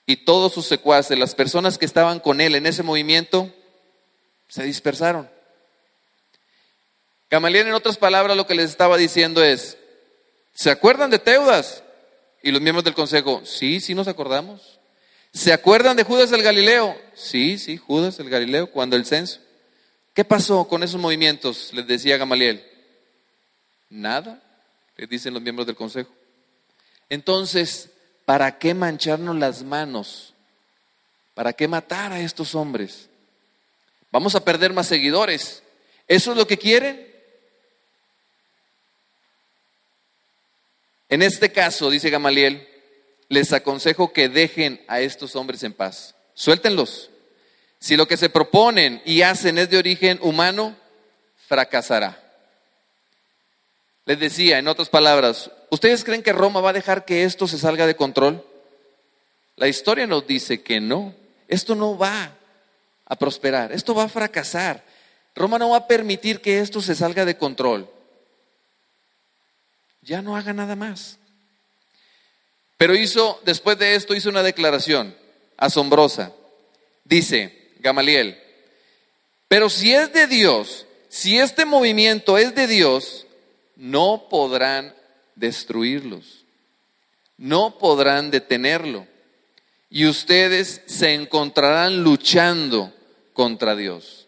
y 0.06 0.18
todos 0.18 0.54
sus 0.54 0.66
secuaces, 0.66 1.18
las 1.18 1.34
personas 1.34 1.78
que 1.78 1.84
estaban 1.84 2.20
con 2.20 2.40
él 2.40 2.54
en 2.54 2.66
ese 2.66 2.84
movimiento, 2.84 3.52
se 4.48 4.62
dispersaron. 4.62 5.28
Gamaliel, 7.28 7.66
en 7.66 7.74
otras 7.74 7.96
palabras, 7.96 8.36
lo 8.36 8.46
que 8.46 8.54
les 8.54 8.70
estaba 8.70 8.96
diciendo 8.96 9.42
es, 9.42 9.76
¿se 10.54 10.70
acuerdan 10.70 11.10
de 11.10 11.18
Teudas? 11.18 11.82
Y 12.42 12.52
los 12.52 12.62
miembros 12.62 12.84
del 12.84 12.94
consejo, 12.94 13.42
sí, 13.44 13.80
sí 13.80 13.94
nos 13.96 14.06
acordamos. 14.06 14.78
¿Se 15.32 15.52
acuerdan 15.52 15.96
de 15.96 16.04
Judas 16.04 16.30
el 16.30 16.42
Galileo? 16.42 16.96
Sí, 17.14 17.58
sí, 17.58 17.76
Judas 17.76 18.20
el 18.20 18.30
Galileo, 18.30 18.70
cuando 18.70 18.94
el 18.94 19.04
censo. 19.04 19.40
¿Qué 20.14 20.24
pasó 20.24 20.68
con 20.68 20.84
esos 20.84 21.00
movimientos? 21.00 21.72
Les 21.74 21.86
decía 21.86 22.16
Gamaliel. 22.16 22.64
Nada, 23.90 24.40
les 24.96 25.08
dicen 25.08 25.34
los 25.34 25.42
miembros 25.42 25.66
del 25.66 25.76
consejo. 25.76 26.10
Entonces, 27.10 27.90
¿para 28.26 28.58
qué 28.58 28.74
mancharnos 28.74 29.36
las 29.36 29.62
manos? 29.62 30.34
¿Para 31.32 31.54
qué 31.54 31.66
matar 31.66 32.12
a 32.12 32.20
estos 32.20 32.54
hombres? 32.54 33.08
Vamos 34.10 34.34
a 34.34 34.44
perder 34.44 34.74
más 34.74 34.88
seguidores. 34.88 35.62
¿Eso 36.06 36.32
es 36.32 36.36
lo 36.36 36.46
que 36.46 36.58
quieren? 36.58 37.06
En 41.08 41.22
este 41.22 41.52
caso, 41.52 41.88
dice 41.88 42.10
Gamaliel, 42.10 42.66
les 43.28 43.52
aconsejo 43.52 44.12
que 44.12 44.28
dejen 44.28 44.84
a 44.88 45.00
estos 45.00 45.36
hombres 45.36 45.62
en 45.62 45.72
paz. 45.72 46.14
Suéltenlos. 46.34 47.10
Si 47.78 47.96
lo 47.96 48.08
que 48.08 48.16
se 48.16 48.28
proponen 48.28 49.02
y 49.04 49.22
hacen 49.22 49.58
es 49.58 49.70
de 49.70 49.78
origen 49.78 50.18
humano, 50.22 50.76
fracasará. 51.46 52.25
Les 54.06 54.20
decía, 54.20 54.58
en 54.58 54.68
otras 54.68 54.88
palabras, 54.88 55.50
¿ustedes 55.68 56.04
creen 56.04 56.22
que 56.22 56.32
Roma 56.32 56.60
va 56.60 56.70
a 56.70 56.74
dejar 56.74 57.04
que 57.04 57.24
esto 57.24 57.48
se 57.48 57.58
salga 57.58 57.86
de 57.86 57.96
control? 57.96 58.46
La 59.56 59.66
historia 59.66 60.06
nos 60.06 60.26
dice 60.26 60.62
que 60.62 60.80
no. 60.80 61.12
Esto 61.48 61.74
no 61.74 61.98
va 61.98 62.32
a 63.04 63.16
prosperar, 63.16 63.72
esto 63.72 63.94
va 63.94 64.04
a 64.04 64.08
fracasar. 64.08 64.84
Roma 65.34 65.58
no 65.58 65.70
va 65.70 65.78
a 65.78 65.86
permitir 65.88 66.40
que 66.40 66.60
esto 66.60 66.80
se 66.80 66.94
salga 66.94 67.24
de 67.24 67.36
control. 67.36 67.90
Ya 70.02 70.22
no 70.22 70.36
haga 70.36 70.52
nada 70.52 70.76
más. 70.76 71.18
Pero 72.76 72.94
hizo, 72.94 73.40
después 73.44 73.76
de 73.78 73.96
esto, 73.96 74.14
hizo 74.14 74.28
una 74.28 74.42
declaración 74.42 75.16
asombrosa. 75.56 76.32
Dice 77.04 77.72
Gamaliel, 77.80 78.40
pero 79.48 79.68
si 79.68 79.92
es 79.92 80.12
de 80.12 80.26
Dios, 80.26 80.86
si 81.08 81.38
este 81.38 81.64
movimiento 81.64 82.38
es 82.38 82.54
de 82.54 82.66
Dios, 82.66 83.25
no 83.76 84.26
podrán 84.28 84.94
destruirlos, 85.34 86.44
no 87.36 87.78
podrán 87.78 88.30
detenerlo. 88.30 89.06
Y 89.88 90.06
ustedes 90.06 90.82
se 90.86 91.14
encontrarán 91.14 92.02
luchando 92.02 92.92
contra 93.32 93.76
Dios. 93.76 94.26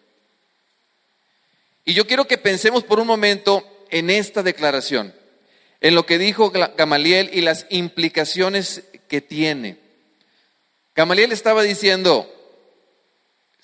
Y 1.85 1.95
yo 1.95 2.07
quiero 2.07 2.27
que 2.27 2.39
pensemos 2.39 2.85
por 2.85 3.01
un 3.01 3.07
momento 3.07 3.67
en 3.91 4.11
esta 4.11 4.43
declaración, 4.43 5.15
en 5.81 5.95
lo 5.95 6.07
que 6.07 6.19
dijo 6.19 6.51
Gamaliel 6.51 7.31
y 7.33 7.41
las 7.41 7.67
implicaciones 7.71 8.85
que 9.09 9.21
tiene. 9.21 9.79
Gamaliel 10.95 11.33
estaba 11.33 11.63
diciendo, 11.63 12.31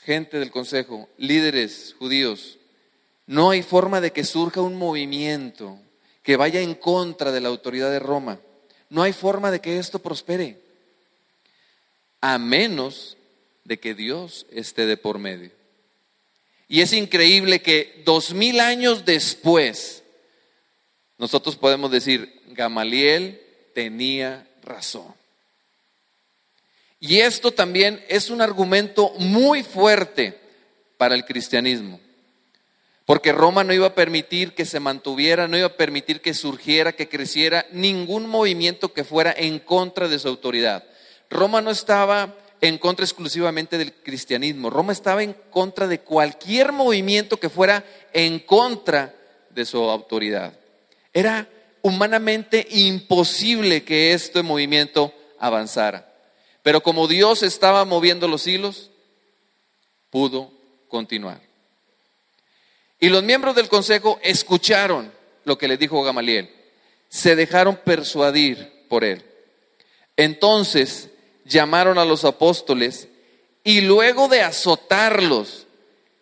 gente 0.05 0.39
del 0.39 0.51
consejo, 0.51 1.09
líderes 1.19 1.95
judíos, 1.99 2.59
no 3.27 3.51
hay 3.51 3.63
forma 3.63 4.01
de 4.01 4.13
que 4.13 4.25
surja 4.25 4.61
un 4.61 4.77
movimiento 4.77 5.79
que 6.23 6.37
vaya 6.37 6.61
en 6.61 6.75
contra 6.75 7.33
de 7.33 7.41
la 7.41 7.49
autoridad 7.49 7.91
de 7.91 7.99
Roma. 7.99 8.39
No 8.91 9.03
hay 9.03 9.13
forma 9.13 9.51
de 9.51 9.61
que 9.61 9.79
esto 9.79 9.99
prospere, 9.99 10.59
a 12.21 12.39
menos 12.39 13.17
de 13.65 13.79
que 13.79 13.95
Dios 13.95 14.47
esté 14.51 14.87
de 14.87 14.97
por 14.97 15.19
medio. 15.19 15.51
Y 16.69 16.81
es 16.81 16.93
increíble 16.93 17.61
que 17.61 18.03
dos 18.05 18.33
mil 18.33 18.61
años 18.61 19.05
después, 19.05 20.03
nosotros 21.19 21.57
podemos 21.57 21.91
decir, 21.91 22.43
Gamaliel 22.49 23.41
tenía 23.75 24.47
razón. 24.63 25.15
Y 27.01 27.19
esto 27.19 27.53
también 27.53 28.03
es 28.09 28.31
un 28.31 28.41
argumento 28.41 29.11
muy 29.19 29.63
fuerte 29.63 30.39
para 30.97 31.15
el 31.15 31.25
cristianismo. 31.25 32.01
Porque 33.05 33.33
Roma 33.33 33.65
no 33.65 33.75
iba 33.75 33.89
a 33.89 33.95
permitir 33.95 34.55
que 34.55 34.65
se 34.65 34.81
mantuviera, 34.81 35.47
no 35.47 35.59
iba 35.59 35.67
a 35.67 35.77
permitir 35.77 36.23
que 36.23 36.33
surgiera, 36.33 36.93
que 36.93 37.09
creciera 37.09 37.67
ningún 37.71 38.27
movimiento 38.27 38.95
que 38.95 39.05
fuera 39.05 39.35
en 39.37 39.59
contra 39.59 40.09
de 40.09 40.19
su 40.19 40.29
autoridad. 40.29 40.85
Roma 41.29 41.61
no 41.61 41.71
estaba 41.71 42.35
en 42.63 42.79
contra 42.79 43.05
exclusivamente 43.05 43.77
del 43.77 43.93
cristianismo, 43.93 44.71
Roma 44.71 44.93
estaba 44.93 45.23
en 45.23 45.35
contra 45.51 45.87
de 45.87 46.01
cualquier 46.01 46.73
movimiento 46.73 47.39
que 47.39 47.51
fuera 47.51 47.85
en 48.15 48.39
contra 48.39 49.15
de 49.51 49.67
su 49.67 49.79
autoridad. 49.83 50.55
Era 51.13 51.47
humanamente 51.83 52.67
imposible 52.71 53.85
que 53.85 54.15
este 54.15 54.43
movimiento 54.43 55.13
avanzara. 55.39 56.11
Pero 56.63 56.83
como 56.83 57.07
Dios 57.07 57.43
estaba 57.43 57.85
moviendo 57.85 58.27
los 58.27 58.47
hilos, 58.47 58.91
pudo 60.09 60.51
continuar. 60.89 61.43
Y 63.05 63.11
los 63.11 63.23
miembros 63.23 63.55
del 63.55 63.69
consejo 63.69 64.19
escucharon 64.23 65.13
lo 65.45 65.59
que 65.59 65.69
le 65.69 65.77
dijo 65.77 66.03
Gamaliel. 66.03 66.49
Se 67.11 67.37
dejaron 67.37 67.77
persuadir 67.77 68.87
por 68.89 69.05
él. 69.05 69.23
Entonces 70.17 71.11
llamaron 71.45 71.99
a 71.99 72.07
los 72.07 72.25
apóstoles 72.25 73.09
y 73.63 73.83
luego 73.83 74.29
de 74.29 74.41
azotarlos, 74.41 75.67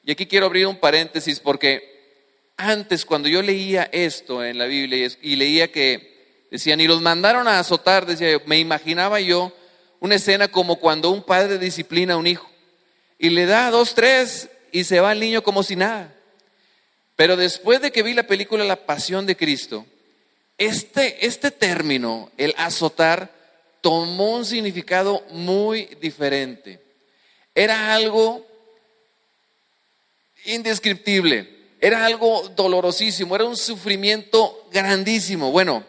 y 0.02 0.10
aquí 0.10 0.26
quiero 0.26 0.46
abrir 0.46 0.66
un 0.66 0.74
paréntesis 0.74 1.38
porque 1.38 2.50
antes 2.56 3.04
cuando 3.04 3.28
yo 3.28 3.42
leía 3.42 3.88
esto 3.92 4.44
en 4.44 4.58
la 4.58 4.66
Biblia 4.66 5.08
y 5.22 5.36
leía 5.36 5.70
que 5.70 6.48
decían, 6.50 6.80
y 6.80 6.88
los 6.88 7.00
mandaron 7.00 7.46
a 7.46 7.60
azotar, 7.60 8.06
decía 8.06 8.42
me 8.44 8.58
imaginaba 8.58 9.20
yo 9.20 9.52
una 10.00 10.16
escena 10.16 10.48
como 10.48 10.80
cuando 10.80 11.10
un 11.10 11.22
padre 11.22 11.58
disciplina 11.58 12.14
a 12.14 12.16
un 12.16 12.26
hijo 12.26 12.50
y 13.20 13.30
le 13.30 13.46
da 13.46 13.70
dos, 13.70 13.94
tres 13.94 14.48
y 14.72 14.82
se 14.82 14.98
va 14.98 15.12
el 15.12 15.20
niño 15.20 15.44
como 15.44 15.62
si 15.62 15.76
nada. 15.76 16.12
Pero 17.22 17.36
después 17.36 17.80
de 17.80 17.92
que 17.92 18.02
vi 18.02 18.14
la 18.14 18.24
película 18.24 18.64
La 18.64 18.84
Pasión 18.84 19.26
de 19.26 19.36
Cristo, 19.36 19.86
este, 20.58 21.24
este 21.24 21.52
término, 21.52 22.32
el 22.36 22.52
azotar, 22.58 23.30
tomó 23.80 24.30
un 24.30 24.44
significado 24.44 25.22
muy 25.30 25.84
diferente. 26.00 26.80
Era 27.54 27.94
algo 27.94 28.44
indescriptible, 30.46 31.48
era 31.80 32.04
algo 32.06 32.48
dolorosísimo, 32.56 33.36
era 33.36 33.44
un 33.44 33.56
sufrimiento 33.56 34.66
grandísimo. 34.72 35.52
Bueno, 35.52 35.84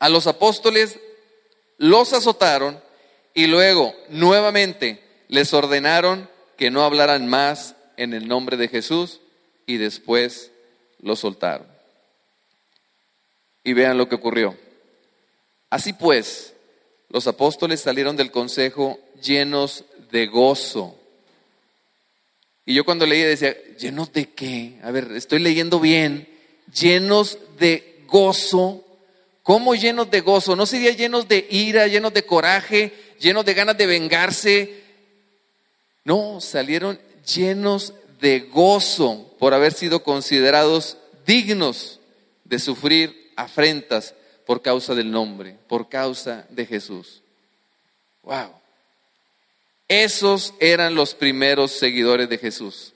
a 0.00 0.08
los 0.08 0.26
apóstoles 0.26 0.98
los 1.78 2.12
azotaron 2.12 2.82
y 3.32 3.46
luego 3.46 3.94
nuevamente 4.08 5.00
les 5.28 5.54
ordenaron 5.54 6.28
que 6.56 6.72
no 6.72 6.82
hablaran 6.82 7.28
más 7.28 7.76
en 7.96 8.12
el 8.12 8.26
nombre 8.26 8.56
de 8.56 8.66
Jesús 8.66 9.20
y 9.66 9.76
después 9.76 10.50
lo 11.04 11.14
soltaron. 11.14 11.66
Y 13.62 13.72
vean 13.74 13.96
lo 13.96 14.08
que 14.08 14.16
ocurrió. 14.16 14.56
Así 15.70 15.92
pues, 15.92 16.54
los 17.10 17.26
apóstoles 17.26 17.80
salieron 17.80 18.16
del 18.16 18.30
consejo 18.30 18.98
llenos 19.22 19.84
de 20.10 20.26
gozo. 20.26 20.98
Y 22.66 22.74
yo 22.74 22.84
cuando 22.84 23.06
leía 23.06 23.28
decía, 23.28 23.54
¿llenos 23.78 24.12
de 24.12 24.30
qué? 24.30 24.78
A 24.82 24.90
ver, 24.90 25.12
estoy 25.12 25.38
leyendo 25.38 25.78
bien. 25.78 26.26
Llenos 26.72 27.38
de 27.58 28.02
gozo. 28.06 28.82
¿Cómo 29.42 29.74
llenos 29.74 30.10
de 30.10 30.22
gozo? 30.22 30.56
¿No 30.56 30.64
sería 30.64 30.92
llenos 30.92 31.28
de 31.28 31.46
ira, 31.50 31.86
llenos 31.86 32.14
de 32.14 32.24
coraje, 32.24 32.92
llenos 33.20 33.44
de 33.44 33.52
ganas 33.52 33.76
de 33.76 33.86
vengarse? 33.86 34.82
No, 36.04 36.40
salieron 36.40 36.98
llenos 37.34 37.92
de 38.24 38.40
gozo 38.40 39.36
por 39.38 39.52
haber 39.52 39.74
sido 39.74 40.02
considerados 40.02 40.96
dignos 41.26 42.00
de 42.44 42.58
sufrir 42.58 43.34
afrentas 43.36 44.14
por 44.46 44.62
causa 44.62 44.94
del 44.94 45.10
nombre, 45.10 45.58
por 45.68 45.90
causa 45.90 46.46
de 46.48 46.64
Jesús. 46.64 47.20
Wow. 48.22 48.50
Esos 49.88 50.54
eran 50.58 50.94
los 50.94 51.14
primeros 51.14 51.72
seguidores 51.72 52.26
de 52.30 52.38
Jesús. 52.38 52.94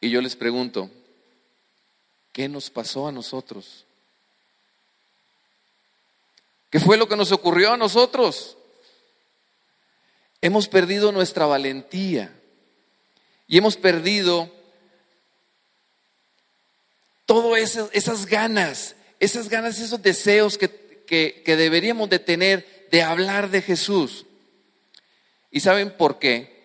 Y 0.00 0.10
yo 0.10 0.20
les 0.20 0.34
pregunto, 0.34 0.90
¿qué 2.32 2.48
nos 2.48 2.68
pasó 2.68 3.06
a 3.06 3.12
nosotros? 3.12 3.84
¿Qué 6.70 6.80
fue 6.80 6.96
lo 6.96 7.06
que 7.06 7.14
nos 7.14 7.30
ocurrió 7.30 7.74
a 7.74 7.76
nosotros? 7.76 8.56
Hemos 10.40 10.66
perdido 10.66 11.12
nuestra 11.12 11.46
valentía. 11.46 12.35
Y 13.46 13.58
hemos 13.58 13.76
perdido 13.76 14.50
todas 17.26 17.78
esas, 17.92 18.26
ganas, 18.26 18.96
esas 19.20 19.48
ganas, 19.48 19.78
esos 19.78 20.02
deseos 20.02 20.58
que, 20.58 20.70
que 21.06 21.56
deberíamos 21.56 22.10
de 22.10 22.18
tener 22.18 22.86
de 22.90 23.02
hablar 23.02 23.50
de 23.50 23.62
Jesús. 23.62 24.26
¿Y 25.50 25.60
saben 25.60 25.90
por 25.96 26.18
qué? 26.18 26.56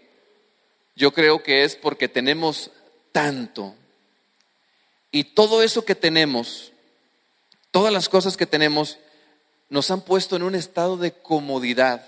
Yo 0.95 1.13
creo 1.13 1.43
que 1.43 1.63
es 1.63 1.75
porque 1.75 2.07
tenemos 2.07 2.71
tanto. 3.11 3.75
Y 5.11 5.23
todo 5.23 5.63
eso 5.63 5.83
que 5.83 5.95
tenemos, 5.95 6.71
todas 7.71 7.91
las 7.91 8.09
cosas 8.09 8.37
que 8.37 8.45
tenemos, 8.45 8.97
nos 9.69 9.91
han 9.91 10.01
puesto 10.01 10.35
en 10.35 10.43
un 10.43 10.55
estado 10.55 10.97
de 10.97 11.13
comodidad, 11.13 12.05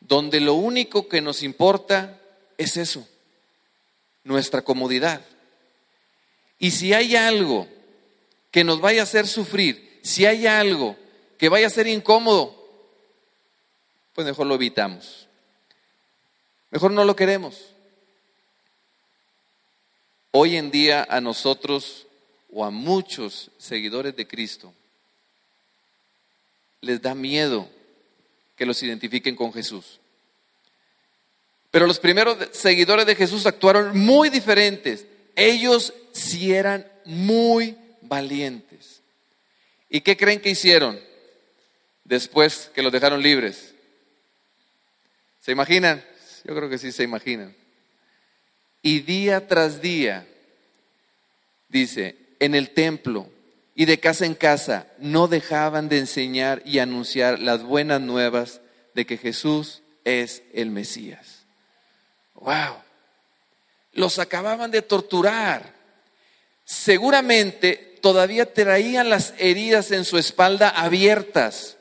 donde 0.00 0.40
lo 0.40 0.54
único 0.54 1.08
que 1.08 1.20
nos 1.20 1.42
importa 1.42 2.20
es 2.58 2.76
eso, 2.76 3.06
nuestra 4.24 4.62
comodidad. 4.62 5.24
Y 6.58 6.70
si 6.70 6.92
hay 6.92 7.16
algo 7.16 7.68
que 8.50 8.64
nos 8.64 8.80
vaya 8.80 9.00
a 9.00 9.04
hacer 9.04 9.26
sufrir, 9.26 10.00
si 10.02 10.26
hay 10.26 10.46
algo 10.46 10.96
que 11.38 11.48
vaya 11.48 11.66
a 11.66 11.70
ser 11.70 11.86
incómodo, 11.86 12.56
pues 14.14 14.26
mejor 14.26 14.46
lo 14.46 14.54
evitamos. 14.54 15.26
Mejor 16.70 16.92
no 16.92 17.04
lo 17.04 17.16
queremos. 17.16 17.72
Hoy 20.30 20.56
en 20.56 20.70
día 20.70 21.06
a 21.08 21.20
nosotros 21.20 22.06
o 22.52 22.64
a 22.64 22.70
muchos 22.70 23.50
seguidores 23.58 24.16
de 24.16 24.26
Cristo 24.26 24.72
les 26.80 27.00
da 27.00 27.14
miedo 27.14 27.68
que 28.56 28.66
los 28.66 28.82
identifiquen 28.82 29.36
con 29.36 29.52
Jesús. 29.52 30.00
Pero 31.72 31.86
los 31.86 31.98
primeros 31.98 32.36
seguidores 32.52 33.06
de 33.06 33.16
Jesús 33.16 33.46
actuaron 33.46 33.98
muy 33.98 34.28
diferentes. 34.28 35.06
Ellos 35.34 35.94
sí 36.12 36.52
eran 36.52 36.86
muy 37.06 37.76
valientes. 38.02 39.00
¿Y 39.88 40.02
qué 40.02 40.16
creen 40.18 40.40
que 40.40 40.50
hicieron 40.50 41.00
después 42.04 42.70
que 42.74 42.82
los 42.82 42.92
dejaron 42.92 43.22
libres? 43.22 43.74
¿Se 45.40 45.50
imaginan? 45.50 46.04
Yo 46.44 46.54
creo 46.54 46.68
que 46.68 46.76
sí 46.76 46.92
se 46.92 47.04
imaginan. 47.04 47.56
Y 48.82 49.00
día 49.00 49.48
tras 49.48 49.80
día, 49.80 50.26
dice, 51.70 52.16
en 52.38 52.54
el 52.54 52.70
templo 52.70 53.30
y 53.74 53.86
de 53.86 53.98
casa 53.98 54.26
en 54.26 54.34
casa, 54.34 54.88
no 54.98 55.26
dejaban 55.26 55.88
de 55.88 56.00
enseñar 56.00 56.62
y 56.66 56.80
anunciar 56.80 57.38
las 57.38 57.62
buenas 57.62 58.02
nuevas 58.02 58.60
de 58.92 59.06
que 59.06 59.16
Jesús 59.16 59.80
es 60.04 60.42
el 60.52 60.70
Mesías. 60.70 61.41
Wow. 62.42 62.76
Los 63.92 64.18
acababan 64.18 64.70
de 64.70 64.82
torturar. 64.82 65.72
Seguramente 66.64 67.98
todavía 68.00 68.52
traían 68.52 69.10
las 69.10 69.34
heridas 69.38 69.90
en 69.92 70.04
su 70.04 70.18
espalda 70.18 70.68
abiertas. 70.68 71.76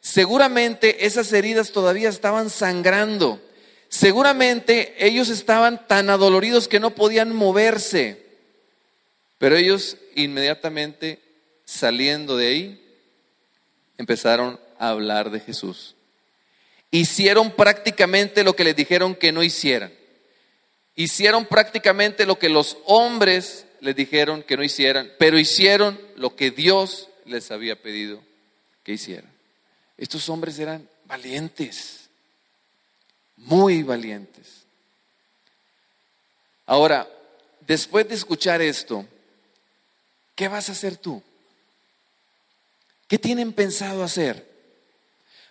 Seguramente 0.00 1.06
esas 1.06 1.32
heridas 1.32 1.72
todavía 1.72 2.08
estaban 2.08 2.48
sangrando. 2.50 3.40
Seguramente 3.88 4.94
ellos 4.98 5.28
estaban 5.28 5.86
tan 5.86 6.08
adoloridos 6.10 6.68
que 6.68 6.80
no 6.80 6.94
podían 6.94 7.34
moverse. 7.34 8.24
Pero 9.38 9.56
ellos 9.56 9.96
inmediatamente 10.14 11.20
saliendo 11.66 12.36
de 12.36 12.46
ahí 12.46 12.82
empezaron 13.98 14.58
a 14.78 14.90
hablar 14.90 15.30
de 15.30 15.40
Jesús. 15.40 15.94
Hicieron 16.90 17.50
prácticamente 17.50 18.44
lo 18.44 18.56
que 18.56 18.64
les 18.64 18.76
dijeron 18.76 19.14
que 19.14 19.32
no 19.32 19.42
hicieran 19.42 19.92
hicieron 20.96 21.44
prácticamente 21.44 22.26
lo 22.26 22.38
que 22.38 22.48
los 22.48 22.78
hombres 22.86 23.66
les 23.80 23.94
dijeron 23.94 24.42
que 24.42 24.56
no 24.56 24.64
hicieran, 24.64 25.12
pero 25.18 25.38
hicieron 25.38 26.00
lo 26.16 26.34
que 26.34 26.50
Dios 26.50 27.08
les 27.26 27.50
había 27.50 27.80
pedido 27.80 28.22
que 28.82 28.92
hicieran. 28.92 29.30
Estos 29.98 30.28
hombres 30.28 30.58
eran 30.58 30.88
valientes, 31.04 32.08
muy 33.36 33.82
valientes. 33.82 34.64
Ahora, 36.64 37.08
después 37.60 38.08
de 38.08 38.14
escuchar 38.14 38.60
esto, 38.62 39.06
¿qué 40.34 40.48
vas 40.48 40.68
a 40.68 40.72
hacer 40.72 40.96
tú? 40.96 41.22
¿Qué 43.06 43.18
tienen 43.18 43.52
pensado 43.52 44.02
hacer? 44.02 44.44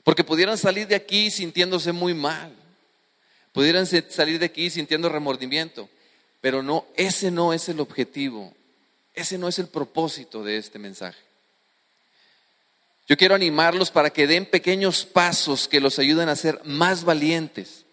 Porque 0.03 0.23
pudieran 0.23 0.58
salir 0.58 0.88
de 0.88 0.95
aquí 0.95 1.31
sintiéndose 1.31 1.91
muy 1.91 2.13
mal. 2.13 2.53
Pudieran 3.55 3.87
salir 3.87 4.37
de 4.37 4.47
aquí 4.47 4.69
sintiendo 4.69 5.07
remordimiento. 5.07 5.87
Pero 6.41 6.61
no, 6.61 6.85
ese 6.97 7.31
no 7.31 7.53
es 7.53 7.69
el 7.69 7.79
objetivo. 7.79 8.53
Ese 9.13 9.37
no 9.37 9.47
es 9.47 9.59
el 9.59 9.67
propósito 9.67 10.43
de 10.43 10.57
este 10.57 10.77
mensaje. 10.77 11.17
Yo 13.07 13.15
quiero 13.15 13.33
animarlos 13.33 13.91
para 13.91 14.09
que 14.09 14.27
den 14.27 14.45
pequeños 14.45 15.05
pasos 15.05 15.69
que 15.69 15.79
los 15.79 15.99
ayuden 15.99 16.27
a 16.27 16.35
ser 16.35 16.59
más 16.65 17.05
valientes. 17.05 17.85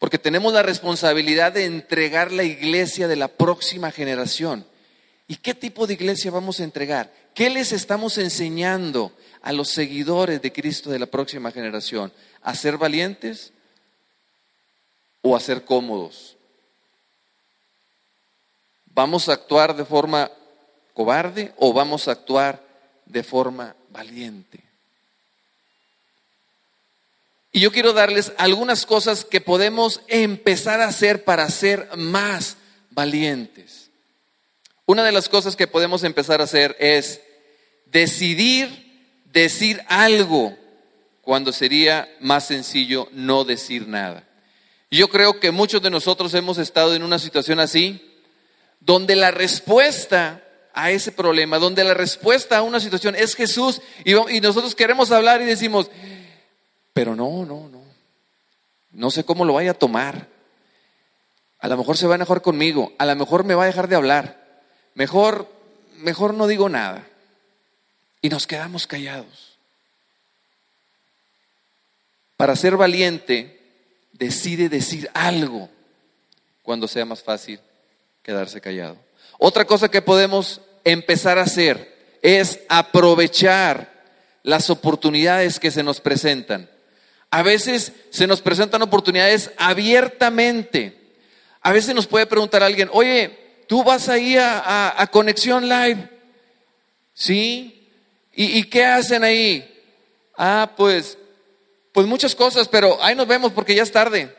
Porque 0.00 0.18
tenemos 0.18 0.52
la 0.52 0.64
responsabilidad 0.64 1.52
de 1.52 1.66
entregar 1.66 2.32
la 2.32 2.42
iglesia 2.42 3.06
de 3.06 3.14
la 3.14 3.28
próxima 3.28 3.92
generación. 3.92 4.66
¿Y 5.28 5.36
qué 5.36 5.54
tipo 5.54 5.86
de 5.86 5.94
iglesia 5.94 6.32
vamos 6.32 6.58
a 6.58 6.64
entregar? 6.64 7.12
¿Qué 7.36 7.50
les 7.50 7.70
estamos 7.70 8.18
enseñando 8.18 9.12
a 9.42 9.52
los 9.52 9.68
seguidores 9.68 10.42
de 10.42 10.52
Cristo 10.52 10.90
de 10.90 10.98
la 10.98 11.06
próxima 11.06 11.52
generación? 11.52 12.12
¿A 12.42 12.52
ser 12.56 12.78
valientes 12.78 13.52
o 15.26 15.36
a 15.36 15.40
ser 15.40 15.64
cómodos? 15.64 16.36
¿Vamos 18.86 19.28
a 19.28 19.34
actuar 19.34 19.76
de 19.76 19.84
forma 19.84 20.30
cobarde 20.96 21.52
o 21.58 21.74
vamos 21.74 22.08
a 22.08 22.12
actuar 22.12 22.64
de 23.04 23.22
forma 23.22 23.76
valiente. 23.90 24.60
Y 27.52 27.60
yo 27.60 27.70
quiero 27.70 27.92
darles 27.92 28.32
algunas 28.38 28.86
cosas 28.86 29.24
que 29.24 29.40
podemos 29.40 30.00
empezar 30.08 30.80
a 30.80 30.88
hacer 30.88 31.24
para 31.24 31.48
ser 31.50 31.88
más 31.96 32.56
valientes. 32.90 33.90
Una 34.86 35.04
de 35.04 35.12
las 35.12 35.28
cosas 35.28 35.54
que 35.54 35.66
podemos 35.66 36.02
empezar 36.02 36.40
a 36.40 36.44
hacer 36.44 36.76
es 36.78 37.20
decidir 37.86 39.22
decir 39.32 39.82
algo 39.88 40.56
cuando 41.20 41.52
sería 41.52 42.08
más 42.20 42.46
sencillo 42.46 43.08
no 43.12 43.44
decir 43.44 43.86
nada. 43.86 44.25
Yo 44.90 45.08
creo 45.08 45.40
que 45.40 45.50
muchos 45.50 45.82
de 45.82 45.90
nosotros 45.90 46.32
hemos 46.34 46.58
estado 46.58 46.94
en 46.94 47.02
una 47.02 47.18
situación 47.18 47.58
así, 47.58 48.00
donde 48.80 49.16
la 49.16 49.30
respuesta 49.30 50.42
a 50.72 50.90
ese 50.90 51.10
problema, 51.10 51.58
donde 51.58 51.82
la 51.82 51.94
respuesta 51.94 52.58
a 52.58 52.62
una 52.62 52.80
situación 52.80 53.16
es 53.16 53.34
Jesús 53.34 53.80
y, 54.04 54.12
nosotros 54.40 54.74
queremos 54.74 55.10
hablar 55.10 55.40
y 55.40 55.46
decimos, 55.46 55.90
pero 56.92 57.16
no, 57.16 57.44
no, 57.44 57.68
no, 57.68 57.82
no 58.92 59.10
sé 59.10 59.24
cómo 59.24 59.44
lo 59.44 59.54
vaya 59.54 59.72
a 59.72 59.74
tomar. 59.74 60.28
A 61.58 61.68
lo 61.68 61.78
mejor 61.78 61.96
se 61.96 62.06
va 62.06 62.14
a 62.14 62.16
enojar 62.16 62.42
conmigo, 62.42 62.92
a 62.98 63.06
lo 63.06 63.16
mejor 63.16 63.44
me 63.44 63.54
va 63.54 63.64
a 63.64 63.66
dejar 63.66 63.88
de 63.88 63.96
hablar. 63.96 64.62
Mejor, 64.94 65.50
mejor 65.96 66.34
no 66.34 66.46
digo 66.46 66.68
nada. 66.68 67.06
Y 68.20 68.28
nos 68.28 68.46
quedamos 68.46 68.86
callados. 68.86 69.58
Para 72.36 72.54
ser 72.54 72.76
valiente, 72.76 73.55
decide 74.18 74.68
decir 74.68 75.10
algo 75.14 75.68
cuando 76.62 76.88
sea 76.88 77.04
más 77.04 77.22
fácil 77.22 77.60
quedarse 78.22 78.60
callado. 78.60 78.96
Otra 79.38 79.64
cosa 79.64 79.88
que 79.88 80.02
podemos 80.02 80.60
empezar 80.84 81.38
a 81.38 81.42
hacer 81.42 82.18
es 82.22 82.60
aprovechar 82.68 83.92
las 84.42 84.70
oportunidades 84.70 85.60
que 85.60 85.70
se 85.70 85.82
nos 85.82 86.00
presentan. 86.00 86.68
A 87.30 87.42
veces 87.42 87.92
se 88.10 88.26
nos 88.26 88.40
presentan 88.40 88.82
oportunidades 88.82 89.50
abiertamente. 89.58 90.96
A 91.60 91.72
veces 91.72 91.94
nos 91.94 92.06
puede 92.06 92.26
preguntar 92.26 92.62
alguien, 92.62 92.88
oye, 92.92 93.64
¿tú 93.66 93.82
vas 93.82 94.08
ahí 94.08 94.36
a, 94.38 95.08
Conexión 95.10 95.68
Live? 95.68 96.08
¿Sí? 97.12 97.90
¿Y, 98.34 98.58
¿Y 98.58 98.64
qué 98.64 98.84
hacen 98.84 99.24
ahí? 99.24 99.72
Ah, 100.36 100.72
pues, 100.76 101.18
pues 101.96 102.06
muchas 102.06 102.34
cosas, 102.34 102.68
pero 102.68 103.02
ahí 103.02 103.14
nos 103.14 103.26
vemos 103.26 103.52
porque 103.52 103.74
ya 103.74 103.82
es 103.82 103.90
tarde. 103.90 104.30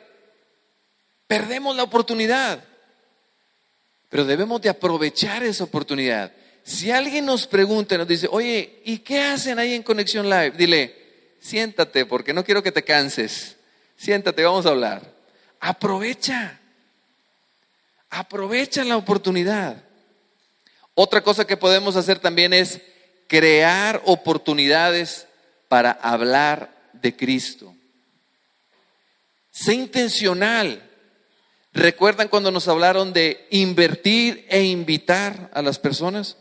Perdemos 1.25 1.75
la 1.75 1.81
oportunidad. 1.81 2.63
Pero 4.09 4.25
debemos 4.25 4.61
de 4.61 4.69
aprovechar 4.69 5.41
esa 5.41 5.63
oportunidad. 5.63 6.31
Si 6.63 6.91
alguien 6.91 7.25
nos 7.25 7.47
pregunta, 7.47 7.97
nos 7.97 8.07
dice, 8.07 8.27
oye, 8.29 8.83
¿y 8.85 8.99
qué 8.99 9.21
hacen 9.21 9.57
ahí 9.57 9.73
en 9.73 9.81
Conexión 9.81 10.29
Live? 10.29 10.51
Dile, 10.51 10.95
siéntate 11.41 12.05
porque 12.05 12.31
no 12.31 12.43
quiero 12.43 12.61
que 12.61 12.71
te 12.71 12.83
canses. 12.83 13.55
Siéntate, 13.97 14.43
vamos 14.43 14.67
a 14.67 14.69
hablar. 14.69 15.01
Aprovecha. 15.59 16.59
Aprovecha 18.11 18.83
la 18.83 18.97
oportunidad. 18.97 19.83
Otra 20.93 21.23
cosa 21.23 21.47
que 21.47 21.57
podemos 21.57 21.95
hacer 21.95 22.19
también 22.19 22.53
es 22.53 22.81
crear 23.25 23.99
oportunidades 24.05 25.25
para 25.67 25.89
hablar 25.89 26.76
de 27.01 27.15
Cristo. 27.15 27.75
Sé 29.51 29.73
intencional. 29.73 30.83
¿Recuerdan 31.73 32.27
cuando 32.27 32.51
nos 32.51 32.67
hablaron 32.67 33.13
de 33.13 33.47
invertir 33.51 34.45
e 34.49 34.63
invitar 34.63 35.49
a 35.53 35.61
las 35.61 35.79
personas? 35.79 36.37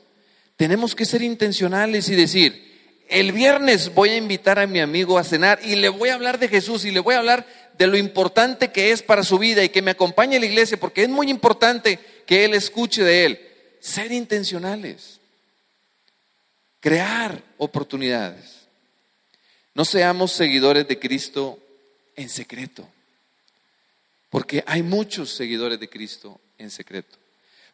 Tenemos 0.57 0.95
que 0.95 1.05
ser 1.05 1.23
intencionales 1.23 2.09
y 2.09 2.15
decir, 2.15 2.67
el 3.09 3.33
viernes 3.33 3.95
voy 3.95 4.11
a 4.11 4.17
invitar 4.17 4.59
a 4.59 4.67
mi 4.67 4.81
amigo 4.81 5.19
a 5.19 5.25
cenar 5.25 5.61
y 5.63 5.77
le 5.77 5.89
voy 5.89 6.09
a 6.09 6.15
hablar 6.15 6.39
de 6.39 6.49
Jesús 6.49 6.85
y 6.85 6.91
le 6.91 7.01
voy 7.01 7.15
a 7.15 7.19
hablar 7.19 7.47
de 7.79 7.87
lo 7.87 7.97
importante 7.97 8.73
que 8.73 8.91
es 8.91 9.03
para 9.03 9.23
su 9.23 9.39
vida 9.39 9.63
y 9.63 9.69
que 9.69 9.83
me 9.83 9.93
acompañe 9.93 10.37
a 10.37 10.41
la 10.41 10.47
iglesia 10.47 10.81
porque 10.81 11.03
es 11.03 11.09
muy 11.09 11.31
importante 11.31 11.99
que 12.27 12.45
él 12.45 12.55
escuche 12.55 13.05
de 13.05 13.25
él. 13.27 13.41
Ser 13.81 14.11
intencionales. 14.11 15.21
Crear 16.81 17.43
oportunidades. 17.59 18.56
No 19.77 19.85
seamos 19.85 20.33
seguidores 20.33 20.89
de 20.89 20.99
Cristo 20.99 21.59
en 22.17 22.31
secreto. 22.31 22.89
Porque 24.31 24.65
hay 24.67 24.83
muchos 24.83 25.35
seguidores 25.35 25.79
de 25.79 25.91
Cristo 25.91 26.41
en 26.57 26.71
secreto. 26.71 27.19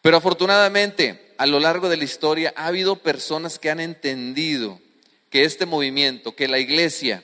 Pero 0.00 0.16
afortunadamente, 0.16 1.32
a 1.38 1.46
lo 1.46 1.60
largo 1.60 1.88
de 1.88 1.96
la 1.96 2.02
historia 2.02 2.52
ha 2.56 2.66
habido 2.66 2.96
personas 2.96 3.60
que 3.60 3.70
han 3.70 3.78
entendido 3.78 4.80
que 5.30 5.44
este 5.44 5.64
movimiento, 5.64 6.34
que 6.34 6.48
la 6.48 6.58
iglesia, 6.58 7.22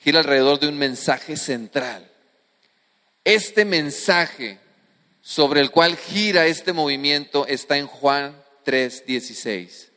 gira 0.00 0.18
alrededor 0.18 0.60
de 0.60 0.68
un 0.68 0.76
mensaje 0.76 1.38
central. 1.38 2.06
Este 3.24 3.64
mensaje 3.64 4.58
sobre 5.22 5.62
el 5.62 5.70
cual 5.70 5.96
gira 5.96 6.46
este 6.46 6.74
movimiento 6.74 7.46
está 7.46 7.78
en 7.78 7.86
Juan 7.86 8.36
3:16. 8.66 9.93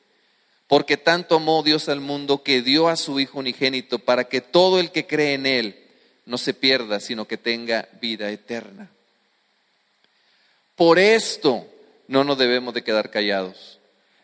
Porque 0.67 0.97
tanto 0.97 1.37
amó 1.37 1.63
Dios 1.63 1.87
al 1.89 2.01
mundo 2.01 2.43
que 2.43 2.61
dio 2.61 2.89
a 2.89 2.97
su 2.97 3.19
Hijo 3.19 3.39
unigénito 3.39 3.99
para 3.99 4.25
que 4.25 4.41
todo 4.41 4.79
el 4.79 4.91
que 4.91 5.07
cree 5.07 5.33
en 5.33 5.45
Él 5.45 5.83
no 6.25 6.37
se 6.37 6.53
pierda, 6.53 6.99
sino 6.99 7.25
que 7.25 7.37
tenga 7.37 7.87
vida 8.01 8.29
eterna. 8.29 8.89
Por 10.75 10.99
esto 10.99 11.65
no 12.07 12.23
nos 12.23 12.37
debemos 12.37 12.73
de 12.73 12.83
quedar 12.83 13.09
callados. 13.09 13.79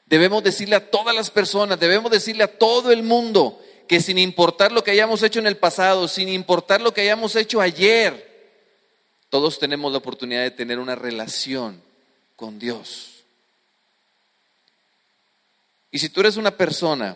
Debemos 0.06 0.44
decirle 0.44 0.76
a 0.76 0.92
todas 0.92 1.16
las 1.16 1.32
personas, 1.32 1.80
debemos 1.80 2.12
decirle 2.12 2.44
a 2.44 2.58
todo 2.60 2.92
el 2.92 3.04
mundo 3.04 3.60
que 3.88 4.02
sin 4.02 4.18
importar 4.18 4.72
lo 4.72 4.84
que 4.84 4.92
hayamos 4.92 5.24
hecho 5.24 5.40
en 5.40 5.48
el 5.48 5.58
pasado, 5.58 6.08
sin 6.08 6.30
importar 6.30 6.82
lo 6.82 6.94
que 6.94 7.02
hayamos 7.02 7.36
hecho 7.36 7.62
ayer, 7.62 8.32
todos 9.30 9.58
tenemos 9.58 9.92
la 9.92 9.98
oportunidad 9.98 10.44
de 10.44 10.52
tener 10.52 10.78
una 10.78 10.96
relación 10.96 11.82
con 12.36 12.60
Dios. 12.60 13.23
Y 15.94 16.00
si 16.00 16.10
tú 16.10 16.22
eres 16.22 16.38
una 16.38 16.58
persona 16.58 17.16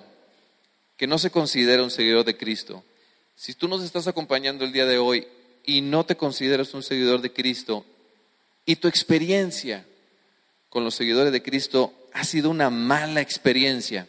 que 0.98 1.08
no 1.08 1.18
se 1.18 1.32
considera 1.32 1.82
un 1.82 1.90
seguidor 1.90 2.24
de 2.24 2.38
Cristo, 2.38 2.84
si 3.36 3.56
tú 3.56 3.68
nos 3.68 3.84
estás 3.84 4.06
acompañando 4.06 4.64
el 4.64 4.72
día 4.72 4.86
de 4.86 5.00
hoy 5.00 5.28
y 5.66 5.82
no 5.82 6.06
te 6.06 6.16
consideras 6.16 6.76
un 6.76 6.84
seguidor 6.84 7.20
de 7.22 7.34
Cristo 7.34 7.84
y 8.68 8.76
tu 8.76 8.88
experiencia 8.88 9.84
con 10.70 10.84
los 10.84 10.94
seguidores 10.94 11.32
de 11.32 11.42
Cristo 11.42 11.92
ha 12.14 12.24
sido 12.24 12.52
una 12.52 12.70
mala 12.70 13.20
experiencia, 13.20 14.08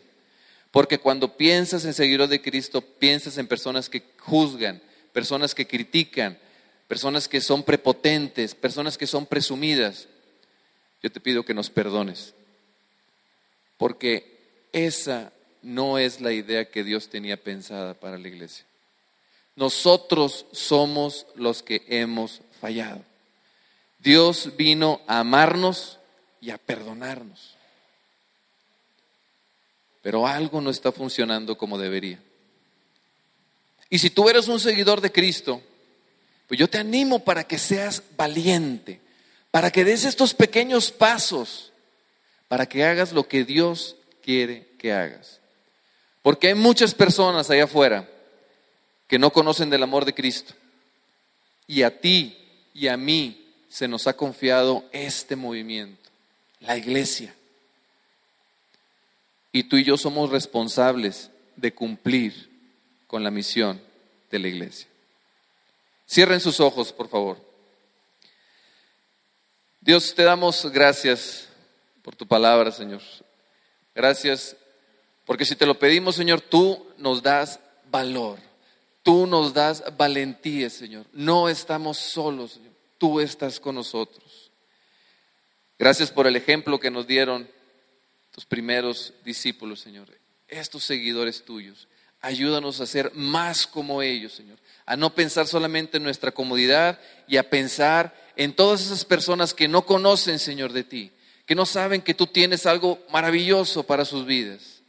porque 0.70 0.98
cuando 0.98 1.34
piensas 1.38 1.86
en 1.86 1.94
seguidores 1.94 2.28
de 2.28 2.42
Cristo, 2.42 2.82
piensas 2.82 3.38
en 3.38 3.46
personas 3.46 3.88
que 3.88 4.02
juzgan, 4.18 4.82
personas 5.14 5.54
que 5.54 5.66
critican, 5.66 6.38
personas 6.88 7.26
que 7.26 7.40
son 7.40 7.62
prepotentes, 7.62 8.54
personas 8.54 8.98
que 8.98 9.06
son 9.06 9.24
presumidas. 9.24 10.08
Yo 11.02 11.10
te 11.10 11.20
pido 11.20 11.42
que 11.42 11.54
nos 11.54 11.70
perdones, 11.70 12.34
porque 13.78 14.37
esa 14.72 15.32
no 15.62 15.98
es 15.98 16.20
la 16.20 16.32
idea 16.32 16.70
que 16.70 16.84
Dios 16.84 17.08
tenía 17.08 17.36
pensada 17.36 17.94
para 17.94 18.18
la 18.18 18.28
iglesia. 18.28 18.64
Nosotros 19.56 20.46
somos 20.52 21.26
los 21.34 21.62
que 21.62 21.84
hemos 21.88 22.40
fallado. 22.60 23.02
Dios 23.98 24.56
vino 24.56 25.00
a 25.06 25.20
amarnos 25.20 25.98
y 26.40 26.50
a 26.50 26.58
perdonarnos. 26.58 27.56
Pero 30.02 30.26
algo 30.26 30.60
no 30.60 30.70
está 30.70 30.92
funcionando 30.92 31.58
como 31.58 31.76
debería. 31.76 32.20
Y 33.90 33.98
si 33.98 34.10
tú 34.10 34.28
eres 34.28 34.48
un 34.48 34.60
seguidor 34.60 35.00
de 35.00 35.10
Cristo, 35.10 35.60
pues 36.46 36.58
yo 36.58 36.68
te 36.68 36.78
animo 36.78 37.24
para 37.24 37.44
que 37.44 37.58
seas 37.58 38.02
valiente, 38.16 39.00
para 39.50 39.70
que 39.70 39.84
des 39.84 40.04
estos 40.04 40.34
pequeños 40.34 40.90
pasos, 40.90 41.72
para 42.48 42.66
que 42.66 42.84
hagas 42.84 43.12
lo 43.12 43.26
que 43.26 43.44
Dios 43.44 43.96
quiere 44.28 44.66
que 44.76 44.92
hagas. 44.92 45.40
Porque 46.20 46.48
hay 46.48 46.54
muchas 46.54 46.92
personas 46.92 47.48
allá 47.48 47.64
afuera 47.64 48.06
que 49.06 49.18
no 49.18 49.32
conocen 49.32 49.70
del 49.70 49.82
amor 49.82 50.04
de 50.04 50.12
Cristo. 50.12 50.52
Y 51.66 51.80
a 51.80 51.98
ti 51.98 52.36
y 52.74 52.88
a 52.88 52.98
mí 52.98 53.54
se 53.70 53.88
nos 53.88 54.06
ha 54.06 54.12
confiado 54.12 54.84
este 54.92 55.34
movimiento, 55.34 56.10
la 56.60 56.76
iglesia. 56.76 57.34
Y 59.50 59.62
tú 59.62 59.78
y 59.78 59.84
yo 59.84 59.96
somos 59.96 60.28
responsables 60.28 61.30
de 61.56 61.72
cumplir 61.72 62.50
con 63.06 63.24
la 63.24 63.30
misión 63.30 63.80
de 64.30 64.38
la 64.40 64.48
iglesia. 64.48 64.88
Cierren 66.06 66.40
sus 66.40 66.60
ojos, 66.60 66.92
por 66.92 67.08
favor. 67.08 67.38
Dios, 69.80 70.14
te 70.14 70.24
damos 70.24 70.70
gracias 70.70 71.48
por 72.02 72.14
tu 72.14 72.26
palabra, 72.26 72.70
Señor. 72.70 73.00
Gracias 73.98 74.54
porque 75.24 75.44
si 75.44 75.56
te 75.56 75.66
lo 75.66 75.76
pedimos, 75.76 76.14
Señor, 76.14 76.40
tú 76.40 76.86
nos 76.98 77.20
das 77.20 77.58
valor. 77.90 78.38
Tú 79.02 79.26
nos 79.26 79.52
das 79.52 79.82
valentía, 79.96 80.70
Señor. 80.70 81.04
No 81.12 81.48
estamos 81.48 81.98
solos, 81.98 82.52
Señor. 82.52 82.70
Tú 82.96 83.18
estás 83.18 83.58
con 83.58 83.74
nosotros. 83.74 84.52
Gracias 85.80 86.12
por 86.12 86.28
el 86.28 86.36
ejemplo 86.36 86.78
que 86.78 86.92
nos 86.92 87.08
dieron 87.08 87.50
tus 88.30 88.44
primeros 88.44 89.14
discípulos, 89.24 89.80
Señor. 89.80 90.06
Estos 90.46 90.84
seguidores 90.84 91.44
tuyos. 91.44 91.88
Ayúdanos 92.20 92.80
a 92.80 92.86
ser 92.86 93.10
más 93.16 93.66
como 93.66 94.00
ellos, 94.00 94.32
Señor. 94.32 94.58
A 94.86 94.96
no 94.96 95.12
pensar 95.12 95.48
solamente 95.48 95.96
en 95.96 96.04
nuestra 96.04 96.30
comodidad 96.30 97.00
y 97.26 97.36
a 97.36 97.50
pensar 97.50 98.14
en 98.36 98.52
todas 98.52 98.80
esas 98.80 99.04
personas 99.04 99.54
que 99.54 99.66
no 99.66 99.84
conocen, 99.84 100.38
Señor, 100.38 100.72
de 100.72 100.84
ti, 100.84 101.10
que 101.48 101.56
no 101.56 101.66
saben 101.66 102.02
que 102.02 102.14
tú 102.14 102.28
tienes 102.28 102.64
algo 102.66 103.04
maravilloso 103.10 103.82
para 103.82 104.04
sus 104.04 104.24
vidas. 104.24 104.82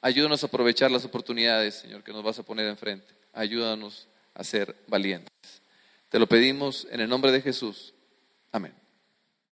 Ayúdanos 0.00 0.42
a 0.42 0.46
aprovechar 0.46 0.90
las 0.90 1.04
oportunidades, 1.04 1.76
Señor, 1.76 2.02
que 2.02 2.12
nos 2.12 2.24
vas 2.24 2.40
a 2.40 2.42
poner 2.42 2.66
enfrente 2.66 3.22
ayúdanos 3.32 4.08
a 4.34 4.44
ser 4.44 4.74
valientes. 4.86 5.32
Te 6.08 6.18
lo 6.18 6.26
pedimos 6.26 6.86
en 6.90 7.00
el 7.00 7.08
nombre 7.08 7.32
de 7.32 7.40
Jesús. 7.40 7.94
Amén. 8.50 8.81